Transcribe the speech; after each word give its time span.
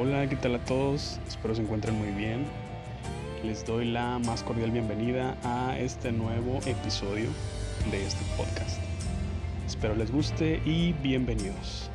Hola, 0.00 0.28
¿qué 0.28 0.36
tal 0.36 0.54
a 0.54 0.60
todos? 0.60 1.18
Espero 1.26 1.56
se 1.56 1.62
encuentren 1.62 1.98
muy 1.98 2.10
bien. 2.10 2.44
Les 3.42 3.66
doy 3.66 3.84
la 3.84 4.20
más 4.20 4.44
cordial 4.44 4.70
bienvenida 4.70 5.36
a 5.42 5.76
este 5.76 6.12
nuevo 6.12 6.60
episodio 6.66 7.28
de 7.90 8.06
este 8.06 8.24
podcast. 8.36 8.80
Espero 9.66 9.96
les 9.96 10.12
guste 10.12 10.62
y 10.64 10.92
bienvenidos. 11.02 11.90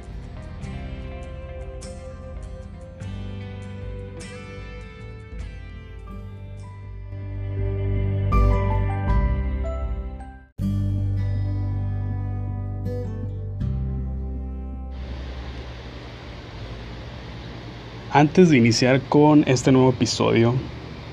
Antes 18.15 18.51
de 18.51 18.57
iniciar 18.57 19.01
con 19.01 19.43
este 19.47 19.71
nuevo 19.71 19.89
episodio 19.89 20.53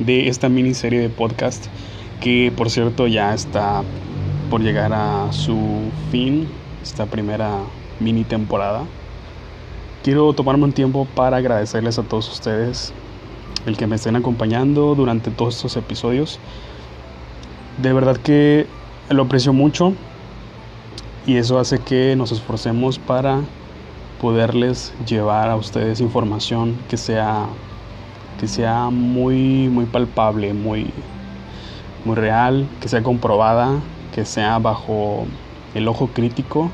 de 0.01 0.29
esta 0.29 0.51
miniserie 0.51 1.01
de 1.01 1.09
podcast, 1.09 1.65
que 2.21 2.53
por 2.55 2.69
cierto 2.69 3.07
ya 3.07 3.33
está 3.33 3.83
por 4.51 4.61
llegar 4.61 4.93
a 4.93 5.33
su 5.33 5.57
fin, 6.11 6.47
esta 6.83 7.07
primera 7.07 7.57
mini 8.01 8.25
temporada, 8.25 8.85
quiero 10.05 10.35
tomarme 10.35 10.65
un 10.65 10.75
tiempo 10.75 11.07
para 11.15 11.39
agradecerles 11.39 11.99
a 11.99 12.03
todos 12.03 12.31
ustedes 12.31 12.93
el 13.65 13.79
que 13.79 13.87
me 13.87 13.97
estén 13.97 14.17
acompañando 14.17 14.95
durante 14.95 15.31
todos 15.31 15.57
estos 15.57 15.79
episodios. 15.79 16.39
De 17.81 17.95
verdad 17.95 18.19
que 18.19 18.67
lo 19.09 19.23
aprecio 19.23 19.55
mucho 19.55 19.95
y 21.27 21.37
eso 21.37 21.59
hace 21.59 21.79
que 21.79 22.15
nos 22.15 22.31
esforcemos 22.31 22.99
para 22.99 23.41
poderles 24.21 24.93
llevar 25.07 25.49
a 25.49 25.57
ustedes 25.57 26.01
información 26.01 26.77
que 26.89 26.97
sea 26.97 27.47
que 28.39 28.47
sea 28.49 28.91
muy 28.91 29.69
muy 29.69 29.87
palpable, 29.87 30.53
muy 30.55 30.93
muy 32.05 32.17
real, 32.17 32.67
que 32.81 32.89
sea 32.89 33.03
comprobada, 33.03 33.81
que 34.15 34.25
sea 34.25 34.59
bajo 34.59 35.27
el 35.75 35.89
ojo 35.89 36.09
crítico 36.09 36.71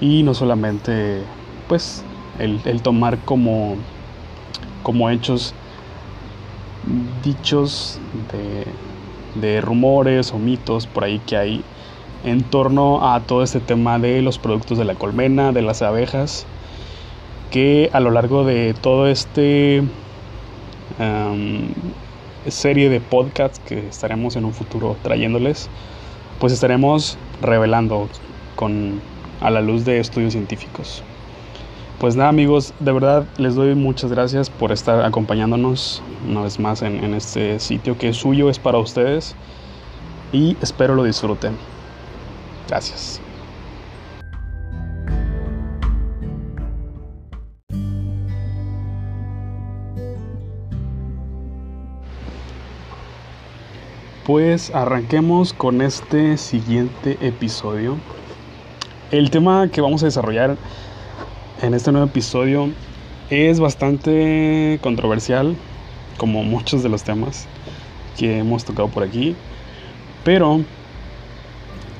y 0.00 0.22
no 0.22 0.34
solamente 0.34 1.22
pues 1.68 2.04
el, 2.38 2.60
el 2.64 2.82
tomar 2.82 3.18
como 3.24 3.76
como 4.82 5.10
hechos 5.10 5.54
dichos 7.22 8.00
de, 8.32 8.66
de 9.40 9.60
rumores 9.60 10.32
o 10.32 10.38
mitos 10.38 10.86
por 10.86 11.04
ahí 11.04 11.20
que 11.20 11.36
hay 11.36 11.64
en 12.24 12.42
torno 12.42 13.12
a 13.12 13.20
todo 13.20 13.42
este 13.42 13.60
tema 13.60 13.98
de 13.98 14.22
los 14.22 14.38
productos 14.38 14.78
de 14.78 14.84
la 14.84 14.94
colmena, 14.94 15.52
de 15.52 15.62
las 15.62 15.82
abejas 15.82 16.46
que 17.52 17.90
a 17.92 18.00
lo 18.00 18.10
largo 18.10 18.44
de 18.44 18.74
todo 18.74 19.06
este 19.06 19.84
serie 22.48 22.88
de 22.88 23.00
podcasts 23.00 23.60
que 23.60 23.86
estaremos 23.88 24.36
en 24.36 24.44
un 24.44 24.52
futuro 24.52 24.96
trayéndoles, 25.02 25.68
pues 26.40 26.52
estaremos 26.52 27.16
revelando 27.40 28.08
con 28.56 29.00
a 29.40 29.50
la 29.50 29.60
luz 29.60 29.84
de 29.84 30.00
estudios 30.00 30.32
científicos. 30.32 31.02
Pues 31.98 32.16
nada 32.16 32.30
amigos, 32.30 32.74
de 32.80 32.92
verdad 32.92 33.26
les 33.38 33.54
doy 33.54 33.74
muchas 33.74 34.10
gracias 34.10 34.50
por 34.50 34.72
estar 34.72 35.04
acompañándonos 35.04 36.02
una 36.28 36.42
vez 36.42 36.58
más 36.58 36.82
en, 36.82 37.04
en 37.04 37.14
este 37.14 37.60
sitio 37.60 37.96
que 37.96 38.08
es 38.08 38.16
suyo, 38.16 38.50
es 38.50 38.58
para 38.58 38.78
ustedes 38.78 39.36
y 40.32 40.56
espero 40.60 40.94
lo 40.94 41.04
disfruten. 41.04 41.56
Gracias. 42.68 43.21
Pues 54.32 54.74
arranquemos 54.74 55.52
con 55.52 55.82
este 55.82 56.38
siguiente 56.38 57.18
episodio. 57.20 57.98
El 59.10 59.30
tema 59.30 59.68
que 59.70 59.82
vamos 59.82 60.02
a 60.02 60.06
desarrollar 60.06 60.56
en 61.60 61.74
este 61.74 61.92
nuevo 61.92 62.06
episodio 62.06 62.70
es 63.28 63.60
bastante 63.60 64.78
controversial, 64.82 65.54
como 66.16 66.44
muchos 66.44 66.82
de 66.82 66.88
los 66.88 67.02
temas 67.02 67.46
que 68.16 68.38
hemos 68.38 68.64
tocado 68.64 68.88
por 68.88 69.02
aquí, 69.02 69.36
pero 70.24 70.62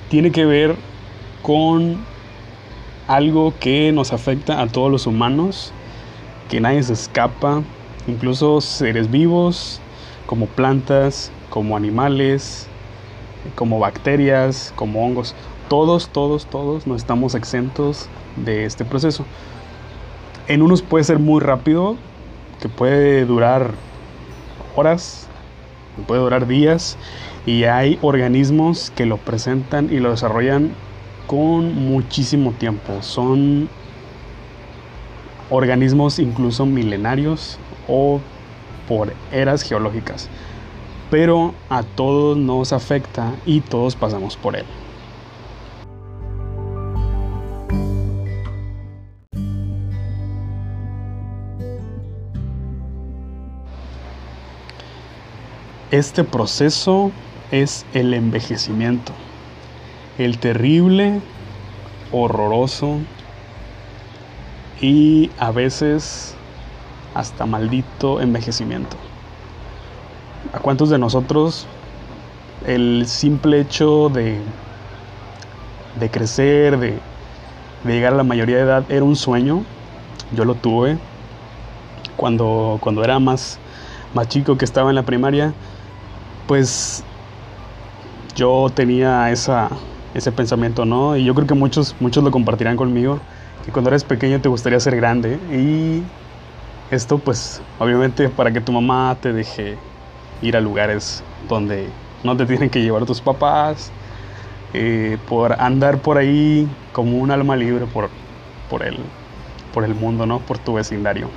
tiene 0.09 0.31
que 0.31 0.47
ver 0.47 0.75
con 1.43 1.99
algo 3.09 3.53
que 3.61 3.93
nos 3.93 4.15
afecta 4.15 4.63
a 4.63 4.69
todos 4.69 4.91
los 4.91 5.07
humanos, 5.07 5.71
que 6.49 6.63
nadie 6.63 6.83
se 6.83 6.95
escapa, 6.95 7.63
incluso 8.07 8.63
seres 8.63 9.11
vivos 9.11 9.83
como 10.25 10.47
plantas, 10.47 11.31
como 11.53 11.77
animales, 11.77 12.67
como 13.57 13.79
bacterias, 13.79 14.73
como 14.75 15.05
hongos. 15.05 15.35
Todos, 15.69 16.09
todos, 16.09 16.47
todos 16.47 16.87
no 16.87 16.97
estamos 16.97 17.35
exentos 17.35 18.09
de 18.37 18.65
este 18.65 18.87
proceso. 18.87 19.27
En 20.49 20.63
unos 20.63 20.81
puede 20.81 21.05
ser 21.05 21.19
muy 21.19 21.41
rápido, 21.43 21.97
que 22.63 22.71
puede 22.71 23.27
durar 23.27 23.73
horas, 24.77 25.29
puede 26.07 26.23
durar 26.23 26.47
días, 26.47 26.97
y 27.45 27.65
hay 27.65 27.99
organismos 28.01 28.91
que 28.97 29.05
lo 29.05 29.19
presentan 29.19 29.93
y 29.93 30.01
lo 30.01 30.11
desarrollan 30.11 30.71
con 31.27 31.75
muchísimo 31.75 32.53
tiempo. 32.53 33.03
Son 33.03 33.69
organismos 35.51 36.19
incluso 36.19 36.65
milenarios 36.65 37.59
o 37.89 38.21
por 38.89 39.13
eras 39.33 39.63
geológicas 39.63 40.31
pero 41.13 41.53
a 41.69 41.83
todos 41.83 42.39
nos 42.39 42.73
afecta 42.73 43.35
y 43.45 43.61
todos 43.61 43.95
pasamos 43.95 44.35
por 44.35 44.57
él. 44.57 44.65
Este 55.91 56.25
proceso 56.25 57.13
es 57.51 57.85
el 57.93 58.15
envejecimiento, 58.15 59.13
el 60.17 60.39
terrible, 60.39 61.21
horroroso 62.11 62.97
y 64.81 65.31
a 65.39 65.51
veces 65.51 66.35
hasta 67.13 67.45
maldito 67.45 68.23
envejecimiento. 68.23 69.12
¿A 70.53 70.59
cuántos 70.59 70.91
de 70.91 70.99
nosotros 70.99 71.67
el 72.67 73.07
simple 73.07 73.59
hecho 73.61 74.11
de, 74.11 74.39
de 75.99 76.11
crecer, 76.11 76.79
de, 76.79 76.99
llegar 77.87 78.13
a 78.13 78.17
la 78.17 78.23
mayoría 78.23 78.57
de 78.57 78.63
edad, 78.63 78.85
era 78.91 79.03
un 79.03 79.17
sueño? 79.17 79.65
Yo 80.37 80.45
lo 80.45 80.55
tuve 80.55 80.99
cuando, 82.17 82.77
cuando 82.83 83.03
era 83.03 83.19
más, 83.19 83.59
más 84.13 84.29
chico 84.29 84.59
que 84.59 84.67
estaba 84.67 84.91
en 84.91 84.97
la 84.97 85.05
primaria, 85.05 85.55
pues 86.47 87.03
yo 88.37 88.67
tenía 88.75 89.31
esa, 89.31 89.71
ese 90.13 90.33
pensamiento, 90.33 90.85
¿no? 90.85 91.17
Y 91.17 91.25
yo 91.25 91.35
creo 91.35 91.47
que 91.47 91.55
muchos, 91.55 91.97
muchos 91.99 92.23
lo 92.23 92.31
compartirán 92.31 92.77
conmigo, 92.77 93.21
que 93.65 93.73
cuando 93.73 93.89
eres 93.89 94.05
pequeño 94.05 94.39
te 94.43 94.51
gustaría 94.51 94.79
ser 94.81 94.97
grande. 94.97 95.39
Y 95.51 96.03
esto 96.95 97.17
pues 97.17 97.63
obviamente 97.79 98.29
para 98.29 98.53
que 98.53 98.61
tu 98.61 98.71
mamá 98.71 99.17
te 99.19 99.33
deje 99.33 99.79
ir 100.43 100.57
a 100.57 100.61
lugares 100.61 101.23
donde 101.49 101.89
no 102.25 102.37
te 102.37 102.47
tienen 102.47 102.71
que 102.71 102.83
llevar 102.83 103.05
tus 103.07 103.21
papás, 103.21 103.91
eh, 104.75 105.19
por 105.29 105.61
andar 105.61 105.99
por 105.99 106.17
ahí 106.17 106.67
como 106.93 107.19
un 107.19 107.31
alma 107.31 107.57
libre 107.57 107.87
por, 107.87 108.09
por, 108.71 108.83
el, 108.83 108.99
por 109.75 109.85
el 109.85 109.95
mundo, 109.95 110.27
¿no? 110.27 110.41
por 110.41 110.59
tu 110.59 110.75
vecindario. 110.75 111.29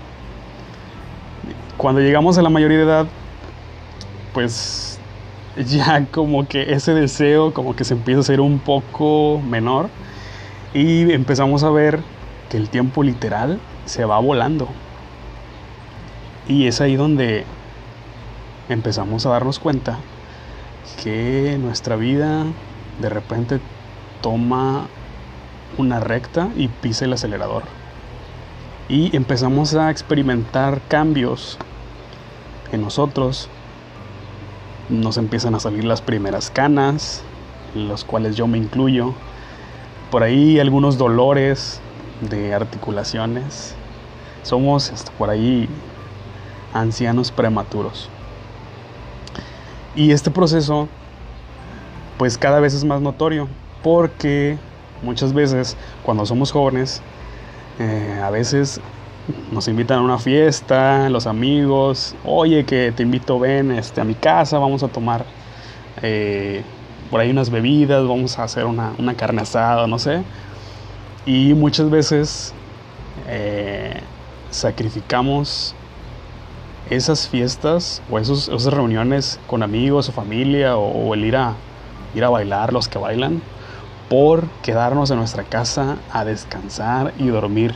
Cuando 1.78 2.02
llegamos 2.02 2.38
a 2.38 2.42
la 2.42 2.50
mayoría 2.50 2.78
de 2.78 2.84
edad, 2.84 3.08
pues 4.34 5.00
ya 5.58 6.06
como 6.12 6.48
que 6.48 6.74
ese 6.74 6.94
deseo 6.94 7.54
como 7.54 7.76
que 7.76 7.84
se 7.84 7.94
empieza 7.94 8.20
a 8.20 8.22
hacer 8.22 8.40
un 8.40 8.60
poco 8.60 9.42
menor 9.46 9.90
y 10.74 11.12
empezamos 11.12 11.64
a 11.64 11.70
ver 11.70 12.00
que 12.50 12.58
el 12.58 12.70
tiempo 12.70 13.04
literal 13.04 13.60
se 13.86 14.06
va 14.06 14.20
volando. 14.20 14.68
Y 16.48 16.68
es 16.68 16.80
ahí 16.80 16.96
donde 16.96 17.46
empezamos 18.70 19.26
a 19.26 19.30
darnos 19.30 19.60
cuenta 19.60 20.00
que 21.04 21.58
nuestra 21.60 21.96
vida 21.96 22.46
de 23.00 23.10
repente 23.10 23.60
toma 24.22 24.88
una 25.78 26.00
recta 26.00 26.50
y 26.56 26.68
pisa 26.68 27.06
el 27.06 27.14
acelerador. 27.14 27.64
Y 28.88 29.16
empezamos 29.16 29.74
a 29.76 29.90
experimentar 29.90 30.82
cambios 30.88 31.58
en 32.72 32.82
nosotros. 32.82 33.50
Nos 34.90 35.18
empiezan 35.18 35.56
a 35.56 35.60
salir 35.60 35.84
las 35.84 36.02
primeras 36.02 36.52
canas, 36.52 37.24
en 37.74 37.88
los 37.88 38.04
cuales 38.04 38.36
yo 38.36 38.48
me 38.48 38.58
incluyo. 38.58 39.14
Por 40.12 40.24
ahí 40.24 40.60
algunos 40.60 40.98
dolores 40.98 41.82
de 42.22 42.54
articulaciones. 42.54 43.76
Somos 44.44 44.92
por 45.18 45.30
ahí 45.30 45.68
ancianos 46.74 47.32
prematuros. 47.32 48.10
Y 49.96 50.12
este 50.12 50.30
proceso 50.32 50.90
pues 52.18 52.38
cada 52.38 52.60
vez 52.60 52.74
es 52.74 52.84
más 52.84 53.02
notorio 53.02 53.48
porque 53.84 54.58
muchas 55.02 55.34
veces 55.34 55.78
cuando 56.04 56.26
somos 56.26 56.52
jóvenes 56.52 57.02
eh, 57.80 58.22
a 58.24 58.30
veces 58.30 58.80
nos 59.52 59.68
invitan 59.68 60.00
a 60.00 60.02
una 60.02 60.18
fiesta, 60.18 61.10
los 61.10 61.28
amigos, 61.28 62.16
oye 62.24 62.64
que 62.66 62.92
te 62.96 63.04
invito, 63.04 63.40
ven 63.40 63.72
este, 63.72 64.02
a 64.02 64.04
mi 64.04 64.16
casa, 64.16 64.60
vamos 64.60 64.84
a 64.84 64.88
tomar 64.88 65.26
eh, 66.02 66.64
por 67.10 67.20
ahí 67.20 67.32
unas 67.32 67.50
bebidas, 67.50 68.08
vamos 68.08 68.38
a 68.38 68.44
hacer 68.44 68.66
una, 68.66 68.94
una, 68.98 69.16
carne 69.16 69.42
asada, 69.42 69.88
no 69.88 70.00
sé. 70.00 70.22
Y 71.26 71.54
muchas 71.54 71.90
veces 71.90 72.54
eh, 73.28 74.00
sacrificamos 74.52 75.76
esas 76.90 77.28
fiestas 77.28 78.02
o 78.10 78.20
esas 78.20 78.66
reuniones 78.66 79.40
con 79.48 79.64
amigos 79.64 80.10
o 80.10 80.12
familia 80.12 80.78
o, 80.78 81.14
el 81.14 81.26
ir 81.26 81.36
a, 81.36 81.54
ir 82.14 82.24
a 82.24 82.30
bailar, 82.30 82.74
los 82.74 82.88
que 82.88 83.00
bailan, 83.00 83.42
por 84.10 84.48
quedarnos 84.62 85.10
en 85.12 85.18
nuestra 85.18 85.44
casa 85.44 85.98
a 86.12 86.26
descansar 86.26 87.14
y 87.18 87.28
dormir 87.28 87.74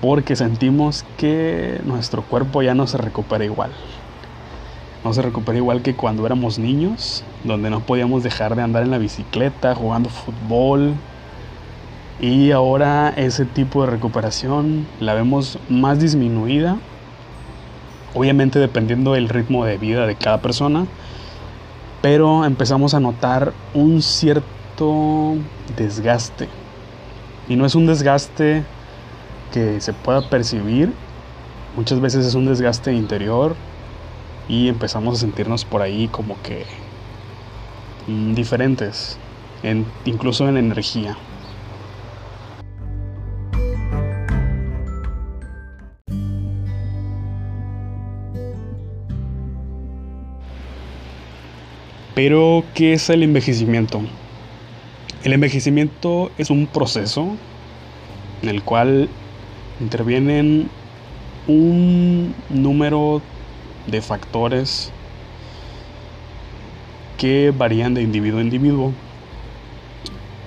porque 0.00 0.36
sentimos 0.36 1.04
que 1.16 1.80
nuestro 1.84 2.22
cuerpo 2.22 2.62
ya 2.62 2.74
no 2.74 2.86
se 2.86 2.98
recupera 2.98 3.44
igual. 3.44 3.70
No 5.04 5.12
se 5.12 5.22
recupera 5.22 5.58
igual 5.58 5.82
que 5.82 5.94
cuando 5.94 6.26
éramos 6.26 6.58
niños, 6.58 7.24
donde 7.44 7.70
no 7.70 7.80
podíamos 7.80 8.22
dejar 8.22 8.54
de 8.56 8.62
andar 8.62 8.82
en 8.82 8.90
la 8.90 8.98
bicicleta, 8.98 9.74
jugando 9.74 10.08
fútbol. 10.08 10.94
Y 12.20 12.50
ahora 12.50 13.10
ese 13.10 13.44
tipo 13.44 13.84
de 13.84 13.90
recuperación 13.90 14.86
la 15.00 15.14
vemos 15.14 15.58
más 15.68 16.00
disminuida, 16.00 16.78
obviamente 18.18 18.58
dependiendo 18.58 19.12
del 19.12 19.28
ritmo 19.28 19.64
de 19.64 19.78
vida 19.78 20.04
de 20.06 20.16
cada 20.16 20.42
persona, 20.42 20.86
pero 22.02 22.44
empezamos 22.44 22.92
a 22.94 23.00
notar 23.00 23.52
un 23.74 24.02
cierto 24.02 25.36
desgaste. 25.76 26.48
Y 27.48 27.54
no 27.54 27.64
es 27.64 27.76
un 27.76 27.86
desgaste 27.86 28.64
que 29.52 29.80
se 29.80 29.92
pueda 29.92 30.28
percibir. 30.28 30.92
Muchas 31.76 32.00
veces 32.00 32.26
es 32.26 32.34
un 32.34 32.46
desgaste 32.46 32.92
interior 32.92 33.54
y 34.48 34.68
empezamos 34.68 35.16
a 35.16 35.20
sentirnos 35.20 35.64
por 35.64 35.82
ahí 35.82 36.08
como 36.08 36.36
que 36.42 36.66
mm, 38.08 38.34
diferentes, 38.34 39.16
incluso 40.04 40.48
en 40.48 40.56
energía. 40.56 41.16
Pero, 52.20 52.64
¿qué 52.74 52.94
es 52.94 53.10
el 53.10 53.22
envejecimiento? 53.22 54.00
El 55.22 55.34
envejecimiento 55.34 56.32
es 56.36 56.50
un 56.50 56.66
proceso 56.66 57.36
en 58.42 58.48
el 58.48 58.64
cual 58.64 59.08
intervienen 59.78 60.68
un 61.46 62.34
número 62.50 63.22
de 63.86 64.02
factores 64.02 64.90
que 67.18 67.52
varían 67.56 67.94
de 67.94 68.02
individuo 68.02 68.40
a 68.40 68.42
individuo. 68.42 68.92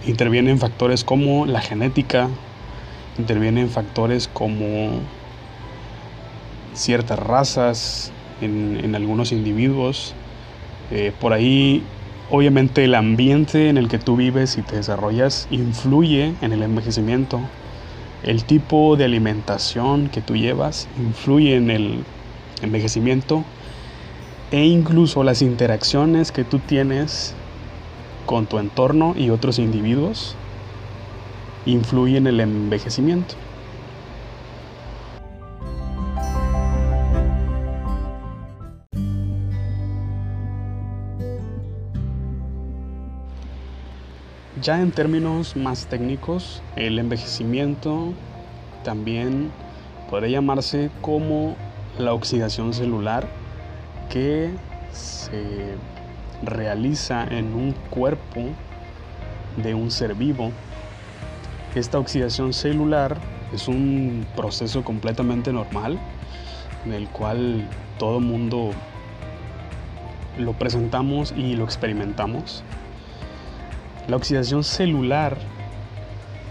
Intervienen 0.06 0.60
factores 0.60 1.06
como 1.06 1.46
la 1.46 1.62
genética, 1.62 2.28
intervienen 3.18 3.70
factores 3.70 4.28
como 4.28 5.00
ciertas 6.74 7.18
razas 7.18 8.12
en, 8.42 8.94
algunos 8.94 9.32
individuos. 9.32 10.14
Eh, 10.92 11.14
por 11.20 11.34
ahí, 11.34 11.84
obviamente, 12.30 12.84
el 12.84 12.96
ambiente 12.96 13.70
en 13.70 13.78
el 13.78 13.88
que 13.88 13.98
tú 13.98 14.16
vives 14.16 14.58
y 14.58 14.62
te 14.62 14.76
desarrollas 14.76 15.48
influye 15.50 16.36
en 16.42 16.54
el 16.54 16.64
envejecimiento 16.64 17.42
el 18.24 18.44
tipo 18.44 18.98
de 18.98 19.06
alimentación 19.06 20.08
que 20.08 20.22
tú 20.22 20.36
llevas 20.36 20.88
influye 21.00 21.56
en 21.56 21.72
el 21.72 22.04
envejecimiento 22.62 23.44
e 24.52 24.66
incluso 24.66 25.24
las 25.24 25.42
interacciones 25.42 26.32
que 26.32 26.44
tú 26.44 26.60
tienes 26.60 27.34
con 28.26 28.46
tu 28.46 28.60
entorno 28.60 29.16
y 29.18 29.30
otros 29.30 29.58
individuos 29.58 30.36
influyen 31.66 32.28
en 32.28 32.34
el 32.34 32.40
envejecimiento. 32.42 33.36
Ya 44.62 44.80
en 44.80 44.92
términos 44.92 45.56
más 45.56 45.88
técnicos, 45.88 46.62
el 46.76 47.00
envejecimiento 47.00 48.14
también 48.84 49.50
podría 50.08 50.34
llamarse 50.34 50.92
como 51.02 51.56
la 51.98 52.14
oxidación 52.14 52.72
celular 52.72 53.28
que 54.12 54.52
se 54.92 55.78
realiza 56.44 57.24
en 57.24 57.56
un 57.56 57.72
cuerpo 57.90 58.42
de 59.58 59.74
un 59.74 59.90
ser 59.90 60.14
vivo. 60.14 60.52
Esta 61.74 61.98
oxidación 61.98 62.54
celular 62.54 63.18
es 63.54 63.68
un 63.68 64.28
proceso 64.36 64.84
completamente 64.84 65.52
normal 65.52 65.98
en 66.86 66.94
el 66.94 67.08
cual 67.08 67.68
todo 67.98 68.20
mundo 68.20 68.74
lo 70.38 70.54
presentamos 70.54 71.34
y 71.36 71.56
lo 71.56 71.64
experimentamos. 71.64 72.64
La 74.12 74.18
oxidación 74.18 74.66
celular 74.66 75.38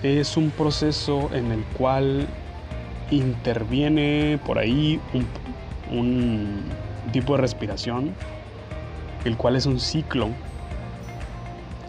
es 0.03 0.39
un 0.39 0.51
proceso 0.51 1.29
en 1.35 1.53
el 1.53 1.63
cual 1.77 2.27
interviene 3.11 4.41
por 4.47 4.59
ahí 4.59 4.99
un, 5.93 6.63
tipo 7.13 7.35
de 7.35 7.43
respiración, 7.43 8.15
el 9.27 9.37
cual 9.37 9.57
es 9.57 9.67
un 9.67 9.79
ciclo 9.79 10.31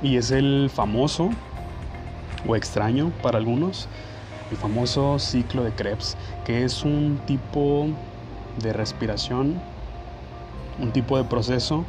y 0.04 0.18
es 0.18 0.32
el 0.32 0.70
famoso 0.70 1.30
o 2.46 2.58
extraño 2.58 3.14
para 3.22 3.38
algunos, 3.38 3.88
el 4.52 4.58
famoso 4.58 5.20
ciclo 5.20 5.64
de 5.64 5.72
Krebs, 5.72 6.18
que 6.44 6.66
es 6.66 6.84
un 6.84 7.18
tipo 7.26 7.88
de 8.62 8.74
respiración, 8.74 9.62
un 10.82 10.92
tipo 10.92 11.16
de 11.16 11.24
proceso 11.24 11.86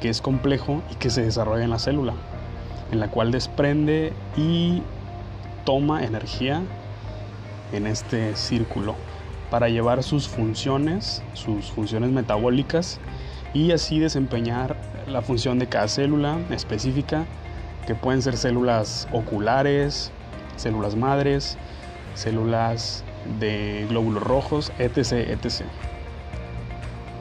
que 0.00 0.08
es 0.08 0.20
complejo 0.20 0.82
y 0.90 0.96
que 0.96 1.08
se 1.08 1.22
desarrolla 1.22 1.62
en 1.62 1.70
la 1.70 1.78
célula 1.78 2.14
en 2.92 3.00
la 3.00 3.08
cual 3.08 3.32
desprende 3.32 4.12
y 4.36 4.82
toma 5.64 6.04
energía 6.04 6.62
en 7.72 7.86
este 7.86 8.36
círculo 8.36 8.94
para 9.50 9.68
llevar 9.68 10.02
sus 10.02 10.28
funciones, 10.28 11.22
sus 11.32 11.72
funciones 11.72 12.10
metabólicas 12.10 13.00
y 13.54 13.72
así 13.72 13.98
desempeñar 13.98 14.76
la 15.08 15.22
función 15.22 15.58
de 15.58 15.68
cada 15.68 15.88
célula 15.88 16.38
específica, 16.50 17.24
que 17.86 17.94
pueden 17.94 18.22
ser 18.22 18.36
células 18.36 19.08
oculares, 19.12 20.12
células 20.56 20.94
madres, 20.94 21.58
células 22.14 23.04
de 23.40 23.86
glóbulos 23.88 24.22
rojos, 24.22 24.72
etc. 24.78 25.12
etc. 25.12 25.64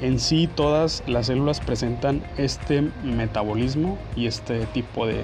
En 0.02 0.20
sí 0.20 0.48
todas 0.48 1.04
las 1.08 1.28
células 1.28 1.60
presentan 1.60 2.24
este 2.38 2.82
metabolismo 3.04 3.98
y 4.16 4.28
este 4.28 4.66
tipo 4.68 5.06
de 5.06 5.24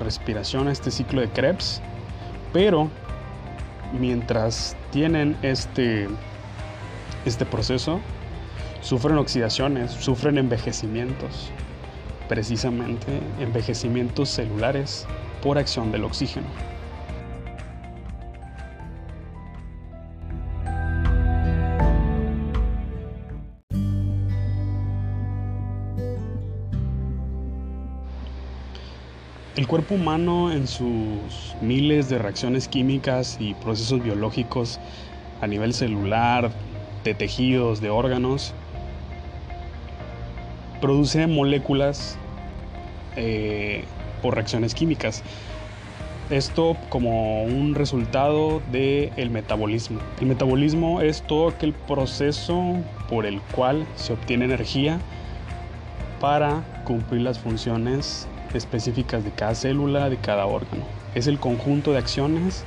respiración, 0.00 0.68
este 0.68 0.90
ciclo 0.90 1.20
de 1.20 1.28
Krebs, 1.28 1.80
pero 2.52 2.88
mientras 3.92 4.76
tienen 4.90 5.36
este, 5.42 6.08
este 7.24 7.44
proceso, 7.44 8.00
sufren 8.80 9.18
oxidaciones, 9.18 9.90
sufren 9.90 10.38
envejecimientos, 10.38 11.50
precisamente 12.28 13.20
envejecimientos 13.40 14.28
celulares 14.28 15.06
por 15.42 15.58
acción 15.58 15.92
del 15.92 16.04
oxígeno. 16.04 16.46
El 29.58 29.66
cuerpo 29.66 29.96
humano 29.96 30.52
en 30.52 30.68
sus 30.68 31.56
miles 31.60 32.08
de 32.08 32.20
reacciones 32.20 32.68
químicas 32.68 33.38
y 33.40 33.54
procesos 33.54 34.00
biológicos 34.00 34.78
a 35.40 35.48
nivel 35.48 35.74
celular, 35.74 36.52
de 37.02 37.12
tejidos, 37.12 37.80
de 37.80 37.90
órganos, 37.90 38.54
produce 40.80 41.26
moléculas 41.26 42.16
eh, 43.16 43.82
por 44.22 44.36
reacciones 44.36 44.76
químicas. 44.76 45.24
Esto 46.30 46.76
como 46.88 47.42
un 47.42 47.74
resultado 47.74 48.62
del 48.70 49.10
el 49.16 49.30
metabolismo. 49.30 49.98
El 50.20 50.26
metabolismo 50.26 51.00
es 51.00 51.22
todo 51.22 51.48
aquel 51.48 51.72
proceso 51.72 52.76
por 53.08 53.26
el 53.26 53.40
cual 53.40 53.88
se 53.96 54.12
obtiene 54.12 54.44
energía 54.44 55.00
para 56.20 56.62
cumplir 56.84 57.22
las 57.22 57.40
funciones 57.40 58.28
específicas 58.54 59.24
de 59.24 59.30
cada 59.30 59.54
célula, 59.54 60.08
de 60.10 60.16
cada 60.16 60.46
órgano. 60.46 60.84
Es 61.14 61.26
el 61.26 61.38
conjunto 61.38 61.92
de 61.92 61.98
acciones 61.98 62.64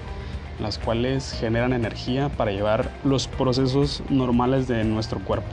las 0.61 0.77
cuales 0.77 1.33
generan 1.33 1.73
energía 1.73 2.29
para 2.29 2.51
llevar 2.51 2.91
los 3.03 3.27
procesos 3.27 4.03
normales 4.09 4.67
de 4.67 4.83
nuestro 4.83 5.19
cuerpo. 5.19 5.49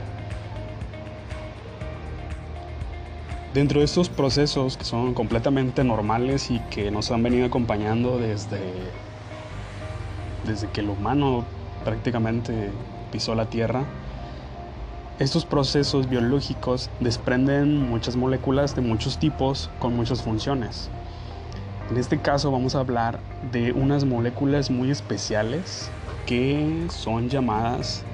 Dentro 3.53 3.79
de 3.79 3.85
estos 3.85 4.09
procesos 4.09 4.77
que 4.77 4.83
son 4.83 5.15
completamente 5.15 5.83
normales 5.83 6.51
y 6.51 6.59
que 6.69 6.91
nos 6.91 7.09
han 7.09 7.23
venido 7.23 7.47
acompañando 7.47 8.19
desde, 8.19 8.59
desde 10.45 10.67
que 10.69 10.81
el 10.81 10.89
humano 10.89 11.45
prácticamente 11.83 12.69
pisó 13.11 13.33
la 13.33 13.47
Tierra, 13.47 13.85
estos 15.19 15.45
procesos 15.45 16.09
biológicos 16.09 16.89
desprenden 17.01 17.89
muchas 17.89 18.15
moléculas 18.15 18.73
de 18.73 18.81
muchos 18.81 19.19
tipos 19.19 19.69
con 19.79 19.93
muchas 19.93 20.23
funciones. 20.23 20.89
En 21.91 21.97
este 21.97 22.19
caso 22.19 22.51
vamos 22.51 22.73
a 22.75 22.79
hablar 22.79 23.19
de 23.51 23.73
unas 23.73 24.05
moléculas 24.05 24.71
muy 24.71 24.91
especiales 24.91 25.91
que 26.25 26.85
son 26.89 27.27
llamadas 27.27 28.05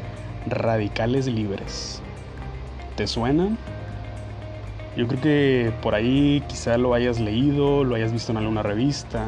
radicales 0.47 1.27
libres. 1.27 2.01
¿Te 2.95 3.05
suenan? 3.05 3.55
Yo 4.97 5.07
creo 5.07 5.21
que 5.21 5.73
por 5.83 5.93
ahí 5.93 6.41
quizá 6.47 6.77
lo 6.77 6.95
hayas 6.95 7.19
leído, 7.19 7.83
lo 7.83 7.95
hayas 7.95 8.13
visto 8.13 8.31
en 8.31 8.39
alguna 8.39 8.63
revista, 8.63 9.25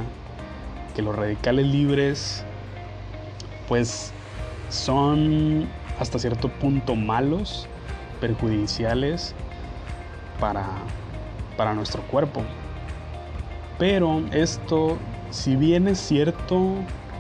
que 0.96 1.04
los 1.04 1.16
radicales 1.16 1.68
libres 1.68 2.44
pues 3.68 4.14
son 4.70 5.68
hasta 6.00 6.20
cierto 6.20 6.50
punto 6.50 6.96
malos, 6.96 7.68
perjudiciales 8.20 9.36
para, 10.40 10.66
para 11.56 11.74
nuestro 11.74 12.02
cuerpo. 12.04 12.42
Pero 13.78 14.24
esto, 14.32 14.98
si 15.30 15.56
bien 15.56 15.88
es 15.88 16.00
cierto, 16.00 16.74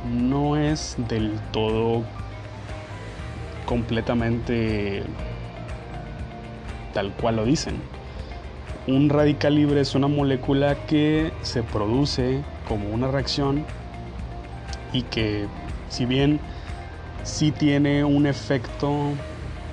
no 0.05 0.57
es 0.57 0.95
del 1.07 1.39
todo 1.51 2.03
completamente 3.65 5.03
tal 6.93 7.11
cual 7.13 7.35
lo 7.35 7.45
dicen. 7.45 7.75
Un 8.87 9.09
radical 9.09 9.55
libre 9.55 9.81
es 9.81 9.93
una 9.95 10.07
molécula 10.07 10.75
que 10.85 11.31
se 11.41 11.61
produce 11.61 12.41
como 12.67 12.89
una 12.89 13.11
reacción 13.11 13.65
y 14.93 15.03
que 15.03 15.45
si 15.89 16.05
bien 16.05 16.39
sí 17.27 17.51
tiene 17.51 18.05
un 18.05 18.25
efecto 18.25 19.11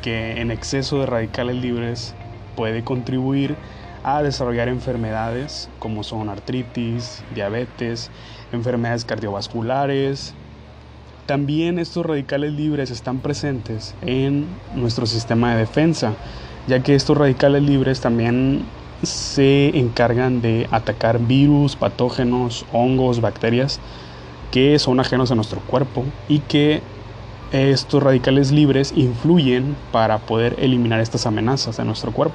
que 0.03 0.41
en 0.41 0.51
exceso 0.51 0.99
de 0.99 1.07
radicales 1.07 1.57
libres 1.57 2.15
puede 2.57 2.83
contribuir 2.83 3.57
a 4.03 4.23
desarrollar 4.23 4.69
enfermedades 4.69 5.71
como 5.79 6.03
son 6.03 6.29
artritis, 6.29 7.23
diabetes, 7.35 8.11
enfermedades 8.53 9.05
cardiovasculares. 9.05 10.35
También 11.27 11.79
estos 11.79 12.05
radicales 12.05 12.53
libres 12.53 12.91
están 12.91 13.21
presentes 13.21 13.95
en 14.03 14.47
nuestro 14.75 15.07
sistema 15.07 15.53
de 15.53 15.61
defensa, 15.61 16.13
ya 16.67 16.83
que 16.83 16.95
estos 16.95 17.17
radicales 17.17 17.63
libres 17.63 18.01
también 18.01 18.63
se 19.03 19.79
encargan 19.79 20.43
de 20.43 20.67
atacar 20.71 21.19
virus, 21.19 21.77
patógenos, 21.77 22.67
hongos, 22.73 23.21
bacterias 23.21 23.81
que 24.51 24.79
son 24.79 25.01
ajenos 25.01 25.31
a 25.31 25.35
nuestro 25.35 25.61
cuerpo 25.61 26.05
y 26.29 26.39
que 26.41 26.83
estos 27.55 28.03
radicales 28.03 28.51
libres 28.51 28.93
influyen 28.97 29.77
para 29.93 30.19
poder 30.19 30.57
eliminar 30.59 30.99
estas 30.99 31.25
amenazas 31.25 31.77
de 31.77 31.85
nuestro 31.85 32.11
cuerpo. 32.11 32.35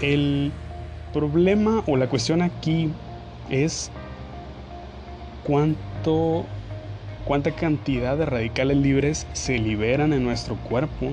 El 0.00 0.52
problema 1.12 1.84
o 1.86 1.96
la 1.96 2.08
cuestión 2.08 2.42
aquí 2.42 2.90
es 3.50 3.90
cuánto 5.44 6.44
cuánta 7.28 7.50
cantidad 7.50 8.16
de 8.16 8.24
radicales 8.24 8.78
libres 8.78 9.26
se 9.34 9.58
liberan 9.58 10.14
en 10.14 10.24
nuestro 10.24 10.56
cuerpo 10.56 11.10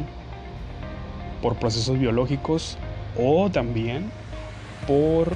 por 1.42 1.58
procesos 1.58 2.00
biológicos 2.00 2.78
o 3.20 3.50
también 3.52 4.10
por 4.88 5.36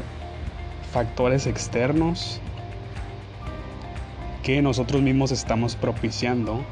factores 0.94 1.48
externos 1.48 2.40
que 4.42 4.62
nosotros 4.62 5.02
mismos 5.02 5.32
estamos 5.32 5.76
propiciando 5.76 6.64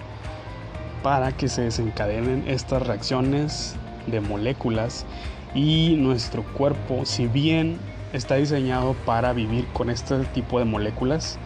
para 1.04 1.34
que 1.34 1.50
se 1.50 1.64
desencadenen 1.64 2.46
estas 2.48 2.88
reacciones 2.88 3.76
de 4.06 4.22
moléculas 4.22 5.06
y 5.54 5.98
nuestro 5.98 6.44
cuerpo, 6.44 7.06
si 7.06 7.28
bien 7.28 7.78
está 8.14 8.36
diseñado 8.36 8.94
para 9.06 9.34
vivir 9.34 9.68
con 9.74 9.90
este 9.90 10.24
tipo 10.34 10.60
de 10.60 10.66
moléculas, 10.66 11.38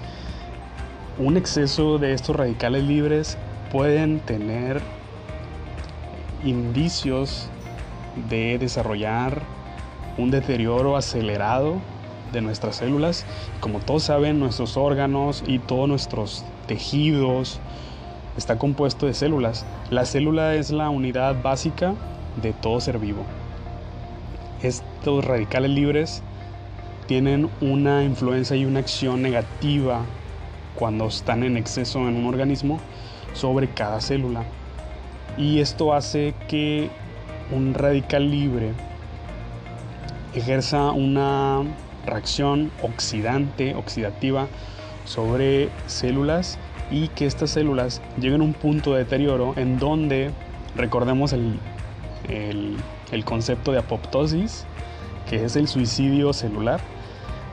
un 1.17 1.37
exceso 1.37 1.97
de 1.97 2.13
estos 2.13 2.35
radicales 2.35 2.83
libres 2.83 3.37
pueden 3.71 4.19
tener 4.19 4.81
indicios 6.43 7.49
de 8.29 8.57
desarrollar 8.57 9.41
un 10.17 10.31
deterioro 10.31 10.97
acelerado 10.97 11.75
de 12.33 12.41
nuestras 12.41 12.77
células. 12.77 13.25
Como 13.59 13.79
todos 13.79 14.03
saben, 14.03 14.39
nuestros 14.39 14.77
órganos 14.77 15.43
y 15.47 15.59
todos 15.59 15.87
nuestros 15.87 16.43
tejidos 16.67 17.59
está 18.37 18.57
compuesto 18.57 19.05
de 19.05 19.13
células. 19.13 19.65
La 19.89 20.05
célula 20.05 20.55
es 20.55 20.71
la 20.71 20.89
unidad 20.89 21.41
básica 21.41 21.93
de 22.41 22.53
todo 22.53 22.79
ser 22.79 22.97
vivo 22.97 23.23
estos 24.63 25.25
radicales 25.25 25.71
libres 25.71 26.21
tienen 27.07 27.49
una 27.61 28.03
influencia 28.03 28.55
y 28.55 28.65
una 28.65 28.79
acción 28.79 29.21
negativa 29.21 30.01
cuando 30.75 31.07
están 31.07 31.43
en 31.43 31.57
exceso 31.57 31.99
en 32.07 32.15
un 32.15 32.25
organismo 32.25 32.79
sobre 33.33 33.69
cada 33.69 34.01
célula. 34.01 34.43
Y 35.37 35.59
esto 35.59 35.93
hace 35.93 36.33
que 36.47 36.89
un 37.51 37.73
radical 37.73 38.29
libre 38.29 38.71
ejerza 40.35 40.91
una 40.91 41.63
reacción 42.05 42.71
oxidante, 42.81 43.75
oxidativa 43.75 44.47
sobre 45.05 45.69
células 45.87 46.57
y 46.89 47.07
que 47.09 47.25
estas 47.25 47.51
células 47.51 48.01
lleguen 48.19 48.41
a 48.41 48.45
un 48.45 48.53
punto 48.53 48.93
de 48.93 48.99
deterioro 48.99 49.53
en 49.57 49.79
donde, 49.79 50.31
recordemos 50.75 51.33
el, 51.33 51.59
el 52.29 52.77
el 53.11 53.25
concepto 53.25 53.71
de 53.71 53.79
apoptosis, 53.79 54.65
que 55.29 55.43
es 55.43 55.55
el 55.55 55.67
suicidio 55.67 56.33
celular, 56.33 56.79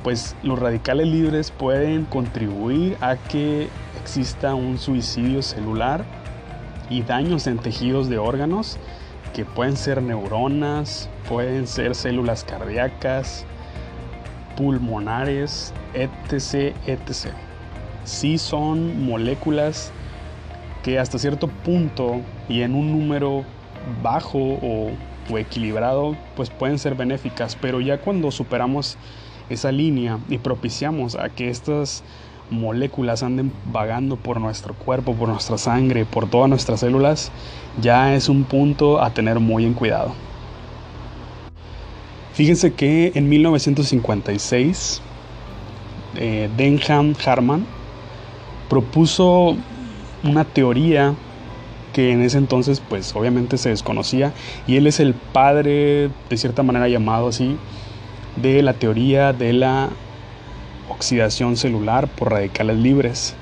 pues 0.03 0.37
los 0.43 0.59
radicales 0.59 1.07
libres 1.07 1.51
pueden 1.51 2.05
contribuir 2.05 2.97
a 3.01 3.17
que 3.17 3.69
exista 4.01 4.55
un 4.55 4.79
suicidio 4.79 5.43
celular 5.43 6.05
y 6.89 7.03
daños 7.03 7.47
en 7.47 7.59
tejidos 7.59 8.09
de 8.09 8.19
órganos 8.19 8.79
que 9.35 9.45
pueden 9.45 9.77
ser 9.77 10.03
neuronas, 10.03 11.11
pueden 11.29 11.67
ser 11.67 11.95
células 11.95 12.45
cardíacas, 12.45 13.45
pulmonares, 14.57 15.73
etc. 15.95 16.75
etc. 16.87 17.33
Sí 18.05 18.39
son 18.39 19.05
moléculas 19.05 19.93
que 20.83 20.99
hasta 20.99 21.19
cierto 21.19 21.49
punto 21.49 22.23
y 22.49 22.63
en 22.63 22.75
un 22.75 22.93
número 22.93 23.45
bajo 24.03 24.39
o 24.39 24.93
o 25.31 25.39
equilibrado, 25.39 26.17
pues 26.37 26.51
pueden 26.51 26.79
ser 26.79 26.95
benéficas, 26.95 27.57
pero 27.57 27.81
ya 27.81 27.99
cuando 27.99 28.31
superamos 28.31 28.97
esa 29.51 29.73
línea 29.73 30.19
y 30.29 30.39
propiciamos 30.39 31.15
a 31.15 31.29
que 31.29 31.49
estas 31.49 32.03
moléculas 32.51 33.23
anden 33.23 33.53
vagando 33.73 34.17
por 34.17 34.41
nuestro 34.41 34.75
cuerpo, 34.75 35.15
por 35.15 35.29
nuestra 35.29 35.59
sangre, 35.59 36.05
por 36.05 36.29
todas 36.29 36.49
nuestras 36.49 36.81
células, 36.81 37.31
ya 37.81 38.15
es 38.15 38.29
un 38.29 38.45
punto 38.45 39.03
a 39.03 39.11
tener 39.11 39.39
muy 39.41 39.65
en 39.65 39.75
cuidado. 39.75 40.15
Fíjense 42.33 42.73
que 42.73 43.13
en 43.15 43.29
1956 43.29 45.03
eh, 46.17 46.49
Denham 46.57 47.15
Harman 47.25 47.67
propuso 48.69 49.57
una 50.23 50.45
teoría 50.45 51.15
que 51.93 52.13
en 52.13 52.23
ese 52.23 52.39
entonces 52.39 52.81
pues 52.87 53.15
obviamente 53.17 53.59
se 53.59 53.71
desconocía 53.71 54.33
y 54.67 54.77
él 54.77 54.87
es 54.87 55.01
el 55.01 55.15
padre 55.15 56.11
de 56.31 56.37
cierta 56.37 56.63
manera 56.63 56.89
llamado 56.89 57.29
así 57.29 57.57
de 58.43 58.63
la 58.63 58.75
teoría 58.75 59.33
de 59.33 59.53
la 59.53 59.91
oxidación 60.89 61.57
celular 61.57 62.09
por 62.09 62.33
radicales 62.33 62.77
libres. 62.77 63.35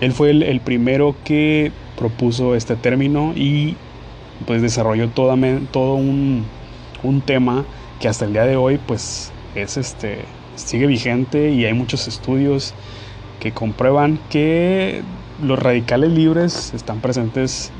Él 0.00 0.12
fue 0.12 0.30
el, 0.30 0.60
primero 0.60 1.16
que 1.24 1.72
propuso 1.96 2.54
este 2.54 2.76
término 2.76 3.32
y 3.34 3.76
pues 4.46 4.62
desarrolló 4.62 5.08
todo 5.08 5.94
un, 5.94 6.44
un 7.02 7.20
tema 7.20 7.64
que 8.00 8.08
hasta 8.08 8.24
el 8.24 8.32
día 8.32 8.44
de 8.44 8.56
hoy 8.56 8.78
pues 8.86 9.32
es 9.54 9.76
este 9.76 10.24
sigue 10.54 10.86
vigente 10.86 11.50
y 11.50 11.64
hay 11.64 11.72
muchos 11.72 12.08
estudios 12.08 12.74
que 13.40 13.52
comprueban 13.52 14.18
que 14.30 15.02
los 15.42 15.58
radicales 15.58 16.10
libres 16.10 16.72
están 16.74 17.00
presentes 17.00 17.70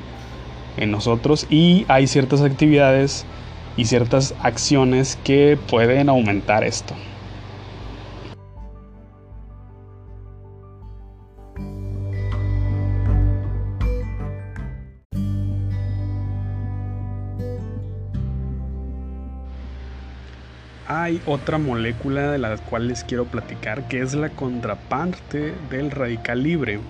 en 0.76 0.90
nosotros 0.90 1.46
y 1.50 1.84
hay 1.88 2.06
ciertas 2.06 2.40
actividades 2.42 3.24
y 3.78 3.86
ciertas 3.86 4.34
acciones 4.42 5.18
que 5.24 5.56
pueden 5.68 6.10
aumentar 6.10 6.64
esto. 6.64 6.94
hay 21.08 21.22
otra 21.24 21.56
molécula 21.56 22.32
de 22.32 22.38
la 22.38 22.56
cual 22.56 22.88
les 22.88 23.02
quiero 23.02 23.24
platicar 23.24 23.88
que 23.88 24.02
es 24.02 24.12
la 24.14 24.28
contraparte 24.28 25.54
del 25.70 25.90
radical 25.90 26.42
libre. 26.42 26.80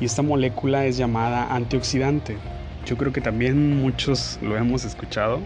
Y 0.00 0.06
esta 0.06 0.22
molécula 0.22 0.86
es 0.86 0.96
llamada 0.96 1.54
antioxidante. 1.54 2.36
Yo 2.84 2.96
creo 2.96 3.12
que 3.12 3.20
también 3.20 3.80
muchos 3.80 4.40
lo 4.42 4.56
hemos 4.56 4.84
escuchado. 4.84 5.40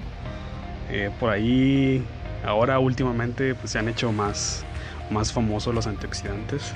Eh, 0.92 1.10
por 1.18 1.30
ahí, 1.30 2.04
ahora 2.44 2.78
últimamente 2.78 3.54
pues, 3.54 3.70
se 3.70 3.78
han 3.78 3.88
hecho 3.88 4.12
más, 4.12 4.62
más 5.10 5.32
famosos 5.32 5.74
los 5.74 5.86
antioxidantes 5.86 6.74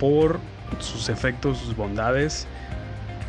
por 0.00 0.40
sus 0.80 1.08
efectos, 1.08 1.58
sus 1.58 1.76
bondades 1.76 2.48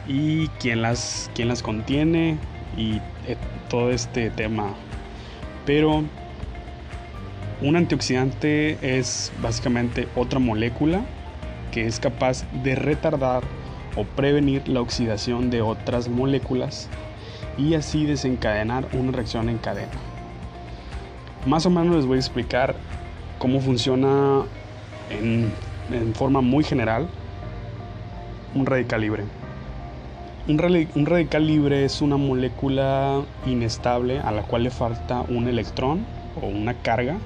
y 0.08 0.48
quién 0.60 0.82
las, 0.82 1.30
quién 1.36 1.48
las 1.48 1.62
contiene 1.62 2.40
y 2.76 2.96
eh, 3.28 3.38
todo 3.70 3.92
este 3.92 4.32
tema. 4.32 4.74
Pero 5.68 6.04
un 7.62 7.76
antioxidante 7.76 8.80
es 8.82 9.32
básicamente 9.44 10.08
otra 10.16 10.40
molécula 10.40 11.02
que 11.72 11.86
es 11.86 12.00
capaz 12.00 12.46
de 12.64 12.74
retardar 12.74 13.44
o 13.96 14.06
prevenir 14.06 14.68
la 14.68 14.82
oxidación 14.82 15.52
de 15.52 15.62
otras 15.62 16.08
moléculas 16.08 16.90
y 17.60 17.76
así 17.76 18.06
desencadenar 18.06 18.88
una 18.94 19.12
reacción 19.12 19.50
en 19.50 19.58
cadena. 19.58 19.92
Más 21.46 21.66
o 21.66 21.70
menos 21.70 21.96
les 21.96 22.06
voy 22.06 22.18
a 22.18 22.20
explicar 22.20 22.76
cómo 23.38 23.60
funciona 23.60 24.44
en, 25.10 25.52
forma 26.14 26.42
muy 26.42 26.64
general 26.64 27.08
un 28.56 28.66
radical 28.66 29.02
libre. 29.02 29.24
un 30.48 31.06
radical 31.06 31.46
libre 31.46 31.86
es 31.86 32.02
una 32.02 32.18
molécula 32.18 33.22
inestable 33.46 34.20
a 34.20 34.32
la 34.32 34.44
cual 34.44 34.64
le 34.64 34.72
falta 34.72 35.22
un 35.22 35.48
electrón 35.48 36.06
o 36.42 36.48
una 36.48 36.74
carga 36.76 37.18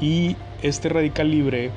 y 0.00 0.36
este 0.62 0.88
radical 0.88 1.30
libre 1.30 1.70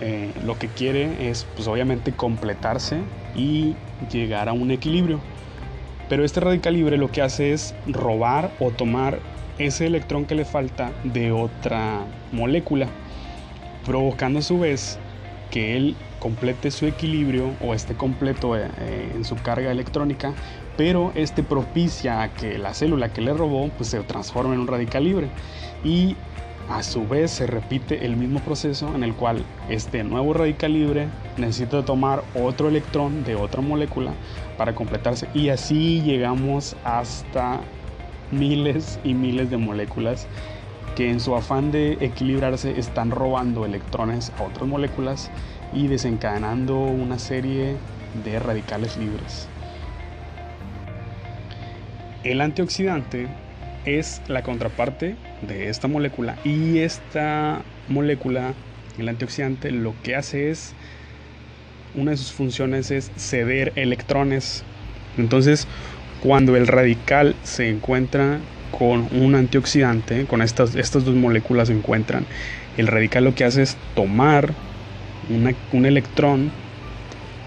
eh, 0.00 0.32
lo 0.44 0.58
que 0.58 0.68
quiere 0.68 1.30
es 1.30 1.46
pues 1.54 1.68
obviamente 1.68 2.12
completarse 2.12 2.98
y 3.36 3.74
llegar 4.10 4.48
a 4.48 4.52
un 4.52 4.70
equilibrio. 4.70 5.20
Pero 6.08 6.24
este 6.24 6.40
radical 6.40 6.74
libre 6.74 6.98
lo 6.98 7.10
que 7.10 7.22
hace 7.22 7.52
es 7.52 7.74
robar 7.86 8.50
o 8.58 8.70
tomar 8.70 9.20
ese 9.58 9.86
electrón 9.86 10.26
que 10.26 10.34
le 10.34 10.44
falta 10.44 10.92
de 11.04 11.32
otra 11.32 12.04
molécula, 12.32 12.88
provocando 13.84 14.40
a 14.40 14.42
su 14.42 14.58
vez 14.58 14.98
que 15.50 15.76
él 15.76 15.96
complete 16.18 16.70
su 16.70 16.86
equilibrio 16.86 17.54
o 17.60 17.74
esté 17.74 17.94
completo 17.94 18.56
eh, 18.56 18.68
en 19.14 19.24
su 19.24 19.36
carga 19.36 19.70
electrónica, 19.70 20.34
pero 20.76 21.12
este 21.14 21.42
propicia 21.42 22.22
a 22.22 22.32
que 22.32 22.58
la 22.58 22.74
célula 22.74 23.12
que 23.12 23.20
le 23.20 23.32
robó 23.32 23.68
pues 23.76 23.90
se 23.90 24.02
transforme 24.02 24.54
en 24.54 24.62
un 24.62 24.66
radical 24.66 25.04
libre 25.04 25.28
y 25.84 26.16
a 26.68 26.82
su 26.82 27.06
vez 27.06 27.30
se 27.30 27.46
repite 27.46 28.06
el 28.06 28.16
mismo 28.16 28.40
proceso 28.40 28.94
en 28.94 29.04
el 29.04 29.14
cual 29.14 29.44
este 29.68 30.02
nuevo 30.02 30.32
radical 30.32 30.72
libre 30.72 31.08
necesita 31.36 31.84
tomar 31.84 32.24
otro 32.34 32.68
electrón 32.68 33.22
de 33.22 33.34
otra 33.34 33.60
molécula 33.60 34.14
para 34.56 34.74
completarse 34.74 35.28
y 35.34 35.48
así 35.48 36.02
llegamos 36.02 36.76
hasta 36.84 37.60
miles 38.30 38.98
y 39.04 39.14
miles 39.14 39.50
de 39.50 39.56
moléculas 39.56 40.28
que 40.96 41.10
en 41.10 41.20
su 41.20 41.34
afán 41.34 41.72
de 41.72 41.98
equilibrarse 42.00 42.78
están 42.78 43.10
robando 43.10 43.64
electrones 43.64 44.32
a 44.38 44.44
otras 44.44 44.68
moléculas 44.68 45.30
y 45.72 45.88
desencadenando 45.88 46.78
una 46.78 47.18
serie 47.18 47.76
de 48.22 48.38
radicales 48.38 48.96
libres. 48.96 49.48
El 52.22 52.40
antioxidante 52.40 53.28
es 53.84 54.22
la 54.28 54.42
contraparte 54.42 55.16
de 55.42 55.68
esta 55.68 55.88
molécula 55.88 56.36
y 56.44 56.78
esta 56.78 57.62
molécula, 57.88 58.54
el 58.96 59.08
antioxidante, 59.08 59.70
lo 59.70 59.94
que 60.02 60.16
hace 60.16 60.50
es, 60.50 60.74
una 61.94 62.12
de 62.12 62.16
sus 62.16 62.32
funciones 62.32 62.90
es 62.90 63.10
ceder 63.16 63.72
electrones. 63.76 64.64
Entonces, 65.18 65.66
cuando 66.22 66.56
el 66.56 66.66
radical 66.66 67.34
se 67.42 67.68
encuentra 67.68 68.38
con 68.76 69.08
un 69.12 69.34
antioxidante, 69.34 70.24
con 70.26 70.42
estas, 70.42 70.74
estas 70.74 71.04
dos 71.04 71.14
moléculas 71.14 71.68
se 71.68 71.74
encuentran, 71.74 72.26
el 72.76 72.86
radical 72.86 73.24
lo 73.24 73.34
que 73.34 73.44
hace 73.44 73.62
es 73.62 73.76
tomar 73.94 74.52
un 75.72 75.86
electrón 75.86 76.50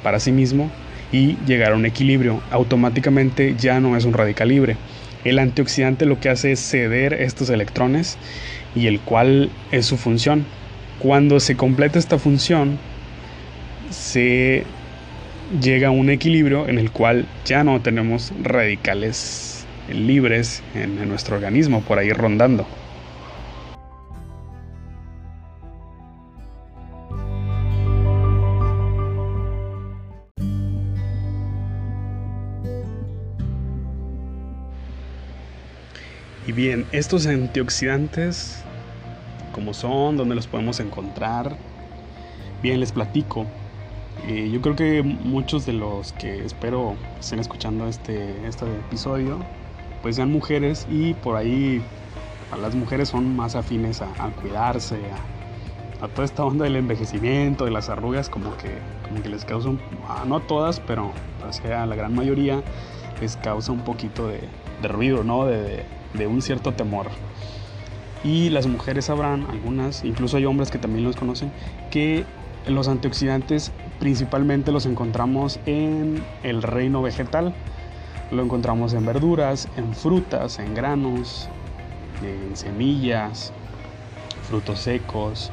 para 0.04 0.20
sí 0.20 0.32
mismo 0.32 0.72
y 1.12 1.36
llegar 1.46 1.74
a 1.74 1.76
un 1.76 1.86
equilibrio. 1.86 2.42
Automáticamente 2.50 3.56
ya 3.58 3.80
no 3.80 3.98
es 3.98 4.06
un 4.06 4.14
radical 4.14 4.48
libre 4.48 4.78
el 5.30 5.40
antioxidante 5.40 6.06
lo 6.06 6.20
que 6.20 6.30
hace 6.30 6.54
es 6.54 6.60
ceder 6.60 7.14
estos 7.14 7.50
electrones 7.50 8.18
y 8.76 8.88
el 8.88 9.00
cual 9.00 9.50
es 9.72 9.86
su 9.86 9.98
función. 9.98 10.46
Cuando 11.00 11.40
se 11.40 11.56
completa 11.58 12.00
esta 12.00 12.18
función, 12.18 12.78
se 13.90 14.64
llega 15.62 15.88
a 15.88 15.92
un 15.92 16.10
equilibrio 16.10 16.68
en 16.68 16.78
el 16.78 16.92
cual 16.92 17.26
ya 17.46 17.64
no 17.64 17.82
tenemos 17.82 18.34
radicales 18.44 19.66
libres 19.90 20.62
en, 20.76 21.08
nuestro 21.08 21.36
organismo 21.36 21.82
por 21.82 22.00
ahí 22.00 22.12
rondando. 22.12 22.66
Y 36.46 36.54
bien, 36.54 36.86
estos 36.94 37.28
antioxidantes, 37.28 38.64
como 39.52 39.74
son, 39.74 40.16
dónde 40.16 40.34
los 40.34 40.48
podemos 40.48 40.80
encontrar, 40.80 41.58
bien, 42.62 42.80
les 42.80 42.94
platico. 42.94 43.46
Eh, 44.26 44.50
yo 44.52 44.62
creo 44.62 44.76
que 44.76 45.04
muchos 45.04 45.66
de 45.66 45.74
los 45.74 46.14
que 46.14 46.44
espero 46.44 46.96
estén 47.20 47.40
escuchando 47.40 47.88
este, 47.88 48.48
este 48.48 48.66
episodio, 48.66 49.38
pues 50.02 50.16
sean 50.16 50.32
mujeres 50.32 50.88
y 50.90 51.14
por 51.14 51.36
ahí 51.36 51.82
las 52.62 52.76
mujeres 52.76 53.10
son 53.10 53.36
más 53.36 53.56
afines 53.56 54.02
a, 54.02 54.08
cuidarse, 54.42 54.96
a, 56.02 56.06
a, 56.06 56.08
toda 56.08 56.26
esta 56.26 56.46
onda 56.46 56.64
del 56.64 56.78
envejecimiento, 56.78 57.66
de 57.66 57.72
las 57.72 57.90
arrugas, 57.90 58.30
como 58.30 58.56
que, 58.58 58.70
como 59.08 59.22
que 59.22 59.30
les 59.30 59.44
causa, 59.46 59.70
un, 59.70 59.80
ah, 60.08 60.24
no 60.26 60.40
todas, 60.40 60.80
pero 60.80 61.12
a 61.74 61.86
la 61.86 61.96
gran 61.96 62.16
mayoría 62.16 62.64
les 63.22 63.36
causa 63.38 63.72
un 63.72 63.82
poquito 63.82 64.28
de, 64.28 64.42
de 64.82 64.88
ruido, 64.88 65.24
¿no? 65.24 65.46
De, 65.46 65.84
de, 66.14 66.28
un 66.28 66.42
cierto 66.42 66.74
temor. 66.74 67.08
Y 68.24 68.50
las 68.50 68.68
mujeres 68.68 69.06
sabrán, 69.06 69.46
algunas, 69.50 70.04
incluso 70.04 70.38
hay 70.38 70.46
hombres 70.46 70.72
que 70.72 70.78
también 70.78 71.04
los 71.04 71.16
conocen, 71.16 71.52
que 71.92 72.26
los 72.68 72.88
antioxidantes 72.88 73.72
principalmente 74.00 74.72
los 74.72 74.86
encontramos 74.86 75.60
en 75.66 76.24
el 76.44 76.62
reino 76.62 77.02
vegetal. 77.02 77.54
Lo 78.32 78.44
encontramos 78.44 78.94
en 78.94 79.06
verduras, 79.06 79.68
en 79.78 79.94
frutas, 79.94 80.60
en 80.60 80.74
granos, 80.74 81.50
en 82.22 82.56
semillas, 82.56 83.54
frutos 84.48 84.80
secos 84.80 85.52